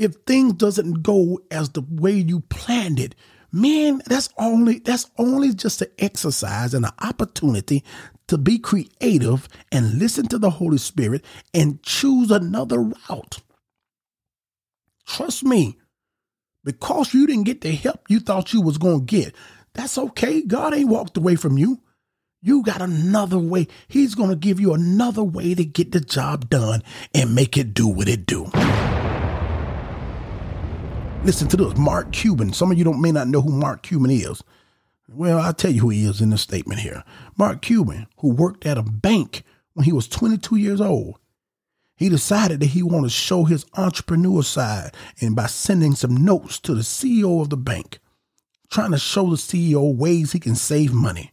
If 0.00 0.14
things 0.26 0.54
doesn't 0.54 1.02
go 1.02 1.40
as 1.50 1.68
the 1.68 1.84
way 1.90 2.12
you 2.12 2.40
planned 2.40 2.98
it, 2.98 3.14
man, 3.52 4.00
that's 4.06 4.30
only 4.38 4.78
that's 4.78 5.10
only 5.18 5.52
just 5.52 5.82
an 5.82 5.90
exercise 5.98 6.72
and 6.72 6.86
an 6.86 6.92
opportunity 7.00 7.84
to 8.28 8.38
be 8.38 8.58
creative 8.58 9.46
and 9.70 9.98
listen 9.98 10.26
to 10.28 10.38
the 10.38 10.48
Holy 10.48 10.78
Spirit 10.78 11.22
and 11.52 11.82
choose 11.82 12.30
another 12.30 12.80
route. 12.80 13.40
Trust 15.06 15.44
me, 15.44 15.76
because 16.64 17.12
you 17.12 17.26
didn't 17.26 17.44
get 17.44 17.60
the 17.60 17.72
help 17.72 18.00
you 18.08 18.20
thought 18.20 18.54
you 18.54 18.62
was 18.62 18.78
to 19.00 19.04
get. 19.04 19.34
That's 19.74 19.98
okay. 19.98 20.40
God 20.40 20.72
ain't 20.72 20.88
walked 20.88 21.18
away 21.18 21.36
from 21.36 21.58
you. 21.58 21.82
You 22.40 22.62
got 22.62 22.80
another 22.80 23.38
way. 23.38 23.68
He's 23.86 24.14
to 24.30 24.36
give 24.36 24.60
you 24.60 24.72
another 24.72 25.22
way 25.22 25.54
to 25.54 25.64
get 25.64 25.92
the 25.92 26.00
job 26.00 26.48
done 26.48 26.82
and 27.12 27.34
make 27.34 27.58
it 27.58 27.74
do 27.74 27.86
what 27.86 28.08
it 28.08 28.24
do. 28.24 28.50
Listen 31.22 31.48
to 31.48 31.56
this. 31.58 31.76
Mark 31.76 32.12
Cuban. 32.12 32.54
Some 32.54 32.72
of 32.72 32.78
you 32.78 32.84
don't 32.84 33.00
may 33.00 33.12
not 33.12 33.28
know 33.28 33.42
who 33.42 33.52
Mark 33.52 33.82
Cuban 33.82 34.10
is. 34.10 34.42
Well, 35.06 35.38
I'll 35.38 35.52
tell 35.52 35.70
you 35.70 35.82
who 35.82 35.90
he 35.90 36.04
is 36.06 36.22
in 36.22 36.30
this 36.30 36.40
statement 36.40 36.80
here. 36.80 37.04
Mark 37.36 37.60
Cuban, 37.60 38.06
who 38.18 38.30
worked 38.30 38.64
at 38.64 38.78
a 38.78 38.82
bank 38.82 39.42
when 39.74 39.84
he 39.84 39.92
was 39.92 40.08
22 40.08 40.56
years 40.56 40.80
old. 40.80 41.18
He 41.94 42.08
decided 42.08 42.60
that 42.60 42.66
he 42.70 42.82
wanted 42.82 43.08
to 43.08 43.14
show 43.14 43.44
his 43.44 43.66
entrepreneur 43.76 44.42
side 44.42 44.92
and 45.20 45.36
by 45.36 45.44
sending 45.46 45.94
some 45.94 46.16
notes 46.16 46.58
to 46.60 46.74
the 46.74 46.80
CEO 46.80 47.42
of 47.42 47.50
the 47.50 47.58
bank, 47.58 47.98
trying 48.70 48.92
to 48.92 48.98
show 48.98 49.28
the 49.28 49.36
CEO 49.36 49.94
ways 49.94 50.32
he 50.32 50.40
can 50.40 50.54
save 50.54 50.94
money, 50.94 51.32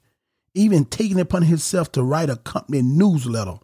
even 0.54 0.84
taking 0.84 1.18
it 1.18 1.22
upon 1.22 1.44
himself 1.44 1.94
to 1.94 2.04
write 2.04 2.30
a 2.30 2.36
company 2.36 2.82
newsletter. 2.82 3.60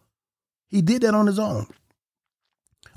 He 0.68 0.80
did 0.80 1.02
that 1.02 1.14
on 1.14 1.26
his 1.26 1.38
own. 1.38 1.66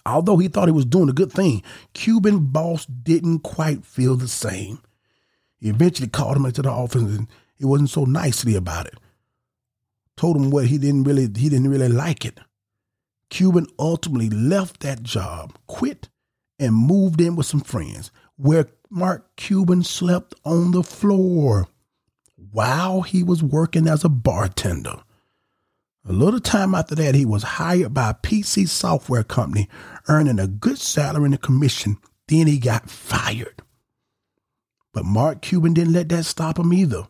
Although 0.08 0.38
he 0.38 0.48
thought 0.48 0.68
he 0.70 0.72
was 0.72 0.86
doing 0.86 1.10
a 1.10 1.14
good 1.14 1.32
thing, 1.32 1.62
Cuban 1.94 2.46
boss 2.48 2.86
didn't 2.86 3.40
quite 3.40 3.86
feel 3.86 4.16
the 4.16 4.28
same. 4.28 4.80
He 5.60 5.70
eventually 5.70 6.08
called 6.08 6.38
him 6.38 6.46
into 6.46 6.62
the 6.62 6.70
office 6.70 7.02
and 7.02 7.28
he 7.56 7.66
wasn't 7.66 7.90
so 7.90 8.06
nicely 8.06 8.56
about 8.56 8.86
it. 8.86 8.96
Told 10.16 10.38
him 10.38 10.50
what 10.50 10.68
he 10.68 10.78
didn't 10.78 11.04
really 11.04 11.24
he 11.24 11.50
didn't 11.50 11.70
really 11.70 11.90
like 11.90 12.26
it. 12.26 12.40
Cuban 13.30 13.68
ultimately 13.78 14.30
left 14.30 14.80
that 14.80 15.04
job, 15.04 15.54
quit, 15.68 16.08
and 16.58 16.74
moved 16.74 17.20
in 17.20 17.36
with 17.36 17.46
some 17.46 17.60
friends, 17.60 18.10
where 18.38 18.70
Mark 18.90 19.36
Cuban 19.36 19.84
slept 19.84 20.34
on 20.46 20.72
the 20.72 20.84
floor 20.84 21.68
while 22.52 23.02
he 23.02 23.24
was 23.24 23.44
working 23.44 23.88
as 23.88 24.06
a 24.06 24.10
bartender. 24.10 25.02
A 26.10 26.14
little 26.14 26.40
time 26.40 26.74
after 26.74 26.96
that, 26.96 27.16
he 27.16 27.26
was 27.26 27.44
hired 27.44 27.94
by 27.94 28.12
a 28.12 28.14
PC 28.14 28.70
software 28.70 29.26
company, 29.26 29.68
earning 30.08 30.40
a 30.40 30.48
good 30.48 30.78
salary 30.78 31.26
and 31.26 31.34
a 31.34 31.38
commission. 31.38 31.98
Then 32.30 32.48
he 32.48 32.60
got 32.60 32.90
fired. 32.90 33.62
But 34.94 35.04
Mark 35.04 35.42
Cuban 35.42 35.74
didn't 35.74 35.92
let 35.92 36.08
that 36.10 36.24
stop 36.24 36.60
him 36.60 36.72
either. 36.72 37.08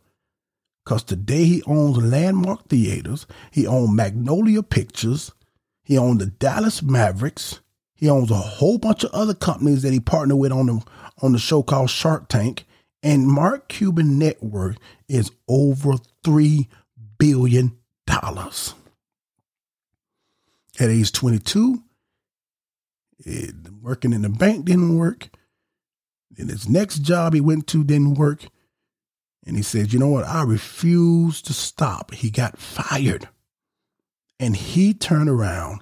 Because 0.84 1.04
today 1.04 1.46
he 1.46 1.64
owns 1.68 1.98
Landmark 1.98 2.70
Theaters, 2.70 3.28
he 3.52 3.68
owns 3.68 3.94
Magnolia 3.94 4.64
Pictures, 4.64 5.32
he 5.84 5.96
owns 5.98 6.20
the 6.20 6.26
Dallas 6.26 6.82
Mavericks. 6.82 7.62
He 7.94 8.10
owns 8.10 8.30
a 8.30 8.36
whole 8.36 8.78
bunch 8.78 9.04
of 9.04 9.12
other 9.12 9.34
companies 9.34 9.84
that 9.84 9.94
he 9.94 10.00
partnered 10.00 10.38
with 10.38 10.52
on 10.52 10.66
the 10.66 10.84
on 11.22 11.32
the 11.32 11.40
show 11.40 11.64
called 11.64 11.90
Shark 11.90 12.28
Tank. 12.28 12.66
And 13.02 13.28
Mark 13.28 13.70
Cuban 13.70 14.20
net 14.20 14.44
worth 14.44 14.78
is 15.08 15.32
over 15.48 15.94
three 16.24 16.68
billion 17.18 17.78
dollars. 18.06 18.76
At 20.80 20.90
age 20.90 21.12
22, 21.12 21.84
it, 23.20 23.56
working 23.82 24.14
in 24.14 24.22
the 24.22 24.30
bank 24.30 24.66
didn't 24.66 24.98
work. 24.98 25.30
And 26.38 26.50
his 26.50 26.70
next 26.70 27.00
job 27.00 27.34
he 27.34 27.42
went 27.42 27.68
to 27.68 27.84
didn't 27.84 28.16
work. 28.16 28.46
And 29.46 29.56
he 29.56 29.64
said, 29.64 29.92
You 29.92 30.00
know 30.00 30.10
what? 30.10 30.26
I 30.26 30.44
refuse 30.44 31.42
to 31.44 31.54
stop. 31.54 32.14
He 32.14 32.30
got 32.30 32.60
fired. 32.60 33.28
And 34.40 34.56
he 34.56 34.94
turned 34.94 35.30
around 35.30 35.82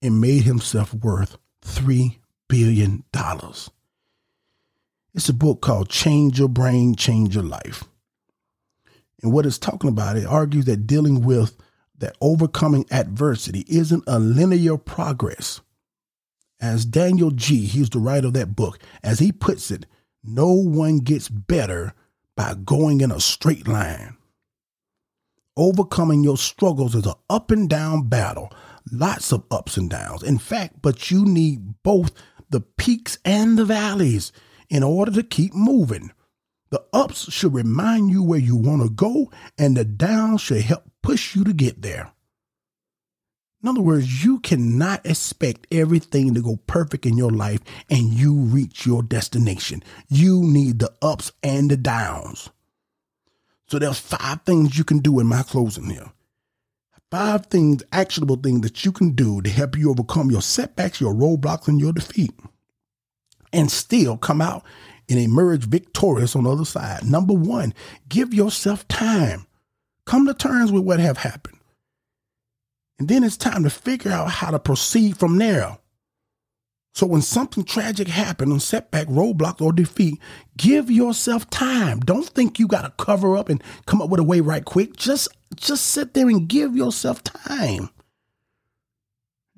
and 0.00 0.20
made 0.20 0.44
himself 0.44 0.94
worth 0.94 1.36
$3 1.62 2.16
billion. 2.48 3.04
It's 5.14 5.28
a 5.28 5.34
book 5.34 5.60
called 5.60 5.90
Change 5.90 6.38
Your 6.38 6.48
Brain, 6.48 6.94
Change 6.94 7.34
Your 7.34 7.44
Life. 7.44 7.84
And 9.22 9.32
what 9.32 9.44
it's 9.44 9.58
talking 9.58 9.90
about, 9.90 10.16
it 10.16 10.24
argues 10.24 10.64
that 10.66 10.86
dealing 10.86 11.24
with 11.24 11.56
that 11.98 12.16
overcoming 12.20 12.86
adversity 12.90 13.64
isn't 13.68 14.04
a 14.06 14.18
linear 14.18 14.76
progress. 14.76 15.60
As 16.60 16.84
Daniel 16.84 17.30
G., 17.30 17.66
he's 17.66 17.90
the 17.90 18.00
writer 18.00 18.28
of 18.28 18.32
that 18.34 18.56
book, 18.56 18.78
as 19.02 19.18
he 19.18 19.30
puts 19.30 19.70
it, 19.70 19.86
no 20.24 20.52
one 20.52 20.98
gets 20.98 21.28
better 21.28 21.94
by 22.36 22.54
going 22.54 23.00
in 23.00 23.10
a 23.10 23.20
straight 23.20 23.68
line. 23.68 24.16
Overcoming 25.56 26.22
your 26.22 26.36
struggles 26.36 26.94
is 26.94 27.06
an 27.06 27.14
up 27.28 27.50
and 27.50 27.68
down 27.68 28.08
battle, 28.08 28.52
lots 28.92 29.32
of 29.32 29.44
ups 29.50 29.76
and 29.76 29.90
downs. 29.90 30.22
In 30.22 30.38
fact, 30.38 30.82
but 30.82 31.10
you 31.10 31.24
need 31.24 31.82
both 31.82 32.12
the 32.50 32.60
peaks 32.60 33.18
and 33.24 33.58
the 33.58 33.64
valleys 33.64 34.32
in 34.68 34.82
order 34.82 35.10
to 35.12 35.22
keep 35.22 35.54
moving. 35.54 36.12
The 36.70 36.84
ups 36.92 37.32
should 37.32 37.54
remind 37.54 38.10
you 38.10 38.22
where 38.22 38.38
you 38.38 38.56
want 38.56 38.82
to 38.82 38.90
go, 38.90 39.30
and 39.56 39.76
the 39.76 39.84
downs 39.84 40.42
should 40.42 40.62
help 40.62 40.84
push 41.08 41.34
you 41.34 41.42
to 41.42 41.54
get 41.54 41.80
there. 41.80 42.12
In 43.62 43.68
other 43.70 43.80
words, 43.80 44.22
you 44.22 44.40
cannot 44.40 45.06
expect 45.06 45.66
everything 45.72 46.34
to 46.34 46.42
go 46.42 46.58
perfect 46.66 47.06
in 47.06 47.16
your 47.16 47.30
life 47.30 47.60
and 47.88 48.12
you 48.12 48.34
reach 48.34 48.84
your 48.84 49.02
destination. 49.02 49.82
You 50.10 50.42
need 50.42 50.80
the 50.80 50.92
ups 51.00 51.32
and 51.42 51.70
the 51.70 51.78
downs. 51.78 52.50
So 53.68 53.78
there's 53.78 53.98
five 53.98 54.42
things 54.42 54.76
you 54.76 54.84
can 54.84 54.98
do 54.98 55.18
in 55.18 55.26
my 55.26 55.42
closing 55.44 55.88
here. 55.88 56.12
Five 57.10 57.46
things, 57.46 57.82
actionable 57.90 58.36
things 58.36 58.60
that 58.60 58.84
you 58.84 58.92
can 58.92 59.12
do 59.12 59.40
to 59.40 59.48
help 59.48 59.78
you 59.78 59.90
overcome 59.90 60.30
your 60.30 60.42
setbacks, 60.42 61.00
your 61.00 61.14
roadblocks, 61.14 61.68
and 61.68 61.80
your 61.80 61.94
defeat. 61.94 62.38
And 63.50 63.70
still 63.70 64.18
come 64.18 64.42
out 64.42 64.62
and 65.08 65.18
emerge 65.18 65.64
victorious 65.64 66.36
on 66.36 66.44
the 66.44 66.52
other 66.52 66.66
side. 66.66 67.06
Number 67.06 67.32
one, 67.32 67.72
give 68.10 68.34
yourself 68.34 68.86
time. 68.88 69.46
Come 70.08 70.26
to 70.26 70.32
terms 70.32 70.72
with 70.72 70.84
what 70.84 71.00
have 71.00 71.18
happened. 71.18 71.58
And 72.98 73.08
then 73.08 73.22
it's 73.22 73.36
time 73.36 73.62
to 73.64 73.68
figure 73.68 74.10
out 74.10 74.30
how 74.30 74.50
to 74.50 74.58
proceed 74.58 75.18
from 75.18 75.36
there. 75.36 75.76
So 76.94 77.06
when 77.06 77.20
something 77.20 77.62
tragic 77.62 78.08
happens, 78.08 78.54
a 78.54 78.58
setback, 78.58 79.06
roadblock, 79.08 79.60
or 79.60 79.70
defeat, 79.70 80.18
give 80.56 80.90
yourself 80.90 81.50
time. 81.50 82.00
Don't 82.00 82.26
think 82.26 82.58
you 82.58 82.66
got 82.66 82.86
to 82.86 83.04
cover 83.04 83.36
up 83.36 83.50
and 83.50 83.62
come 83.84 84.00
up 84.00 84.08
with 84.08 84.18
a 84.18 84.24
way 84.24 84.40
right 84.40 84.64
quick. 84.64 84.96
Just 84.96 85.28
just 85.56 85.84
sit 85.84 86.14
there 86.14 86.28
and 86.28 86.48
give 86.48 86.74
yourself 86.74 87.22
time. 87.22 87.90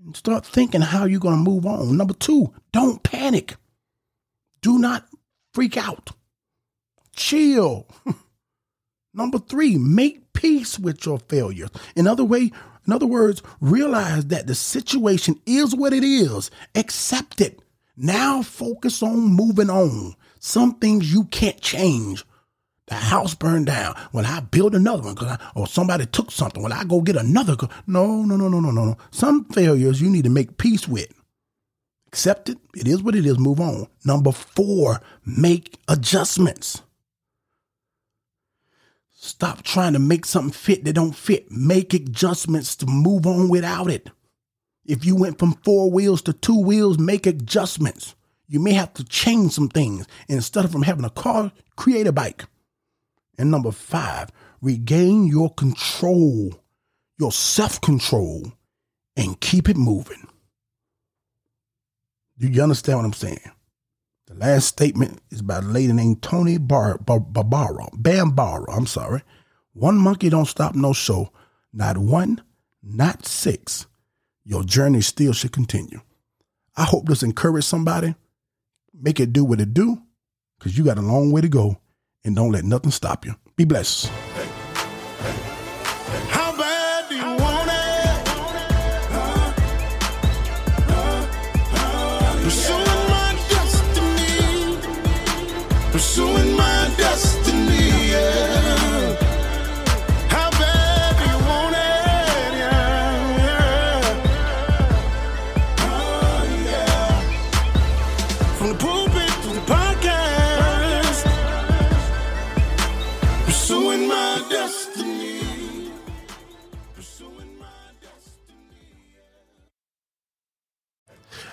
And 0.05 0.17
start 0.17 0.45
thinking 0.45 0.81
how 0.81 1.05
you're 1.05 1.21
to 1.21 1.51
move 1.51 1.65
on. 1.65 1.97
Number 1.97 2.15
two, 2.15 2.53
don't 2.73 3.05
panic. 3.05 3.55
Do 4.63 4.81
not 4.81 5.07
freak 5.55 5.77
out. 5.77 6.11
Chill. 7.15 7.87
Number 9.13 9.39
three, 9.39 9.77
make 9.77 10.33
peace 10.33 10.79
with 10.79 11.05
your 11.05 11.19
failures. 11.19 11.71
In 11.97 12.07
other 12.07 12.25
way, 12.25 12.53
in 12.87 12.93
other 12.93 13.07
words, 13.07 13.43
realize 13.61 14.27
that 14.27 14.47
the 14.47 14.55
situation 14.55 15.41
is 15.47 15.75
what 15.75 15.93
it 15.93 16.05
is. 16.05 16.51
Accept 16.75 17.41
it. 17.41 17.61
Now 17.97 18.43
focus 18.43 19.03
on 19.03 19.19
moving 19.19 19.69
on. 19.69 20.15
Some 20.39 20.75
things 20.77 21.13
you 21.13 21.25
can't 21.25 21.61
change. 21.61 22.25
The 22.87 22.95
house 22.95 23.35
burned 23.35 23.67
down. 23.67 23.95
Well, 24.13 24.27
I 24.27 24.41
build 24.41 24.75
another 24.75 25.03
one 25.03 25.15
because 25.15 25.39
or 25.55 25.67
somebody 25.67 26.07
took 26.07 26.31
something. 26.31 26.63
Well, 26.63 26.73
I 26.73 26.85
go 26.85 27.01
get 27.01 27.17
another. 27.17 27.57
No, 27.87 28.23
no, 28.23 28.37
no, 28.37 28.49
no, 28.49 28.59
no, 28.61 28.71
no. 28.71 28.97
Some 29.11 29.45
failures 29.45 30.01
you 30.01 30.09
need 30.09 30.25
to 30.25 30.31
make 30.31 30.57
peace 30.57 30.89
with. 30.89 31.13
Accept 32.09 32.49
it. 32.49 32.59
It 32.75 32.89
is 32.89 33.03
what 33.03 33.15
it 33.15 33.27
is. 33.27 33.39
Move 33.39 33.61
on. 33.61 33.87
Number 34.05 34.33
four, 34.33 35.01
make 35.25 35.79
adjustments. 35.87 36.83
Stop 39.23 39.63
trying 39.65 39.93
to 39.93 39.99
make 39.99 40.25
something 40.25 40.51
fit 40.51 40.83
that 40.85 40.95
don't 40.95 41.15
fit. 41.15 41.51
Make 41.51 41.93
adjustments 41.93 42.75
to 42.77 42.87
move 42.87 43.27
on 43.27 43.51
without 43.51 43.91
it. 43.91 44.09
If 44.87 45.05
you 45.05 45.15
went 45.15 45.39
from 45.39 45.59
four 45.63 45.91
wheels 45.91 46.23
to 46.23 46.33
two 46.33 46.59
wheels, 46.59 46.99
make 46.99 47.27
adjustments. 47.27 48.15
You 48.49 48.61
may 48.61 48.73
have 48.73 48.95
to 48.95 49.05
change 49.05 49.53
some 49.53 49.69
things. 49.69 50.07
Instead 50.27 50.65
of 50.65 50.73
from 50.73 50.85
having 50.85 51.05
a 51.05 51.11
car, 51.11 51.53
create 51.77 52.07
a 52.07 52.13
bike. 52.13 52.47
And 53.37 53.51
number 53.51 53.73
five, 53.73 54.31
regain 54.63 55.27
your 55.27 55.53
control, 55.53 56.55
your 57.19 57.31
self 57.31 57.79
control, 57.79 58.55
and 59.17 59.39
keep 59.39 59.69
it 59.69 59.77
moving. 59.77 60.27
Do 62.39 62.49
you 62.49 62.63
understand 62.63 63.01
what 63.01 63.05
I'm 63.05 63.13
saying? 63.13 63.53
The 64.31 64.37
last 64.37 64.69
statement 64.69 65.21
is 65.31 65.43
by 65.43 65.59
a 65.59 65.61
lady 65.61 65.93
named 65.93 66.23
Toni 66.23 66.57
Bar- 66.57 66.99
Bar- 66.99 67.19
Barbara, 67.19 67.89
Bambara. 67.97 68.65
I'm 68.69 68.87
sorry. 68.87 69.23
One 69.73 69.99
monkey 69.99 70.29
don't 70.31 70.47
stop 70.47 70.77
no 70.77 70.93
show. 70.93 71.33
Not 71.73 71.99
one, 71.99 72.41
not 72.81 73.27
six. 73.27 73.87
Your 74.45 74.63
journey 74.63 75.01
still 75.01 75.33
should 75.33 75.51
continue. 75.51 76.01
I 76.77 76.85
hope 76.85 77.09
this 77.09 77.25
encourage 77.25 77.65
somebody. 77.65 78.15
Make 78.95 79.19
it 79.19 79.33
do 79.33 79.45
what 79.45 79.61
it 79.61 79.75
do, 79.75 80.01
because 80.59 80.79
you 80.79 80.85
got 80.85 80.99
a 80.99 81.03
long 81.03 81.33
way 81.33 81.41
to 81.41 81.49
go, 81.49 81.81
and 82.25 82.37
don't 82.37 82.53
let 82.53 82.63
nothing 82.65 82.93
stop 82.93 83.27
you. 83.27 83.35
Be 83.57 83.65
blessed. 83.65 84.13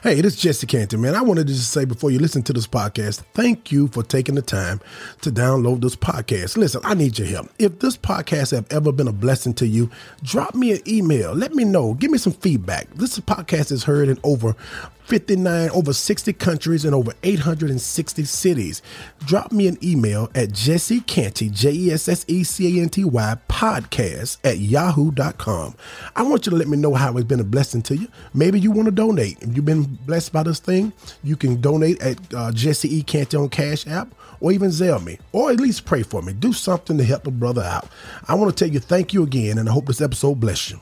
Hey, 0.07 0.21
this 0.21 0.35
is 0.35 0.39
Jesse 0.39 0.65
Canty, 0.65 0.95
man. 0.95 1.15
I 1.15 1.21
wanted 1.21 1.47
to 1.47 1.53
just 1.53 1.73
say 1.73 1.83
before 1.83 2.11
you 2.11 2.19
listen 2.19 2.41
to 2.43 2.53
this 2.53 2.65
podcast, 2.65 3.23
thank 3.33 3.73
you 3.73 3.89
for 3.89 4.03
taking 4.03 4.35
the 4.35 4.41
time 4.41 4.79
to 5.19 5.29
download 5.29 5.81
this 5.81 5.97
podcast. 5.97 6.55
Listen, 6.55 6.79
I 6.85 6.93
need 6.93 7.19
your 7.19 7.27
help. 7.27 7.49
If 7.59 7.79
this 7.79 7.97
podcast 7.97 8.51
have 8.51 8.67
ever 8.71 8.93
been 8.93 9.09
a 9.09 9.11
blessing 9.11 9.53
to 9.55 9.67
you, 9.67 9.89
drop 10.23 10.55
me 10.55 10.71
an 10.71 10.79
email. 10.87 11.33
Let 11.33 11.55
me 11.55 11.65
know. 11.65 11.93
Give 11.95 12.09
me 12.09 12.19
some 12.19 12.31
feedback. 12.31 12.89
This 12.93 13.19
podcast 13.19 13.69
is 13.69 13.83
heard 13.83 14.07
in 14.07 14.17
over 14.23 14.55
59, 15.07 15.69
over 15.69 15.93
60 15.93 16.33
countries 16.33 16.83
and 16.83 16.93
over 16.93 17.13
860 17.23 18.25
cities. 18.25 18.81
Drop 19.25 19.53
me 19.53 19.67
an 19.67 19.77
email 19.81 20.29
at 20.35 20.51
Jesse 20.51 20.99
Canty, 20.99 21.49
J 21.49 21.71
E 21.71 21.91
S 21.91 22.09
S 22.09 22.25
E 22.27 22.43
C 22.43 22.77
A 22.79 22.81
N 22.83 22.89
T 22.89 23.05
Y, 23.05 23.37
podcast 23.47 24.37
at 24.43 24.59
yahoo.com. 24.59 25.75
I 26.15 26.23
want 26.23 26.45
you 26.45 26.49
to 26.49 26.57
let 26.57 26.67
me 26.67 26.77
know 26.77 26.93
how 26.93 27.15
it's 27.15 27.25
been 27.25 27.39
a 27.39 27.45
blessing 27.45 27.81
to 27.83 27.95
you. 27.95 28.09
Maybe 28.33 28.59
you 28.59 28.69
want 28.69 28.87
to 28.87 28.91
donate. 28.91 29.41
If 29.41 29.55
you've 29.55 29.63
been 29.63 29.97
blessed 30.05 30.33
by 30.33 30.43
this 30.43 30.59
thing, 30.59 30.91
you 31.23 31.37
can 31.37 31.61
donate 31.61 32.01
at 32.01 32.17
uh, 32.33 32.51
Jesse 32.51 32.93
E. 32.93 33.01
Canty 33.01 33.37
on 33.37 33.47
Cash 33.47 33.87
App 33.87 34.13
or 34.41 34.51
even 34.51 34.69
Zelle 34.69 35.03
me, 35.03 35.19
or 35.31 35.51
at 35.51 35.59
least 35.59 35.85
pray 35.85 36.03
for 36.03 36.21
me. 36.21 36.33
Do 36.33 36.51
something 36.51 36.97
to 36.97 37.03
help 37.05 37.27
a 37.27 37.31
brother 37.31 37.63
out. 37.63 37.87
I 38.27 38.35
want 38.35 38.55
to 38.55 38.65
tell 38.65 38.71
you 38.71 38.79
thank 38.79 39.13
you 39.13 39.23
again, 39.23 39.57
and 39.57 39.69
I 39.69 39.71
hope 39.71 39.85
this 39.85 40.01
episode 40.01 40.35
bless 40.35 40.69
you. 40.69 40.81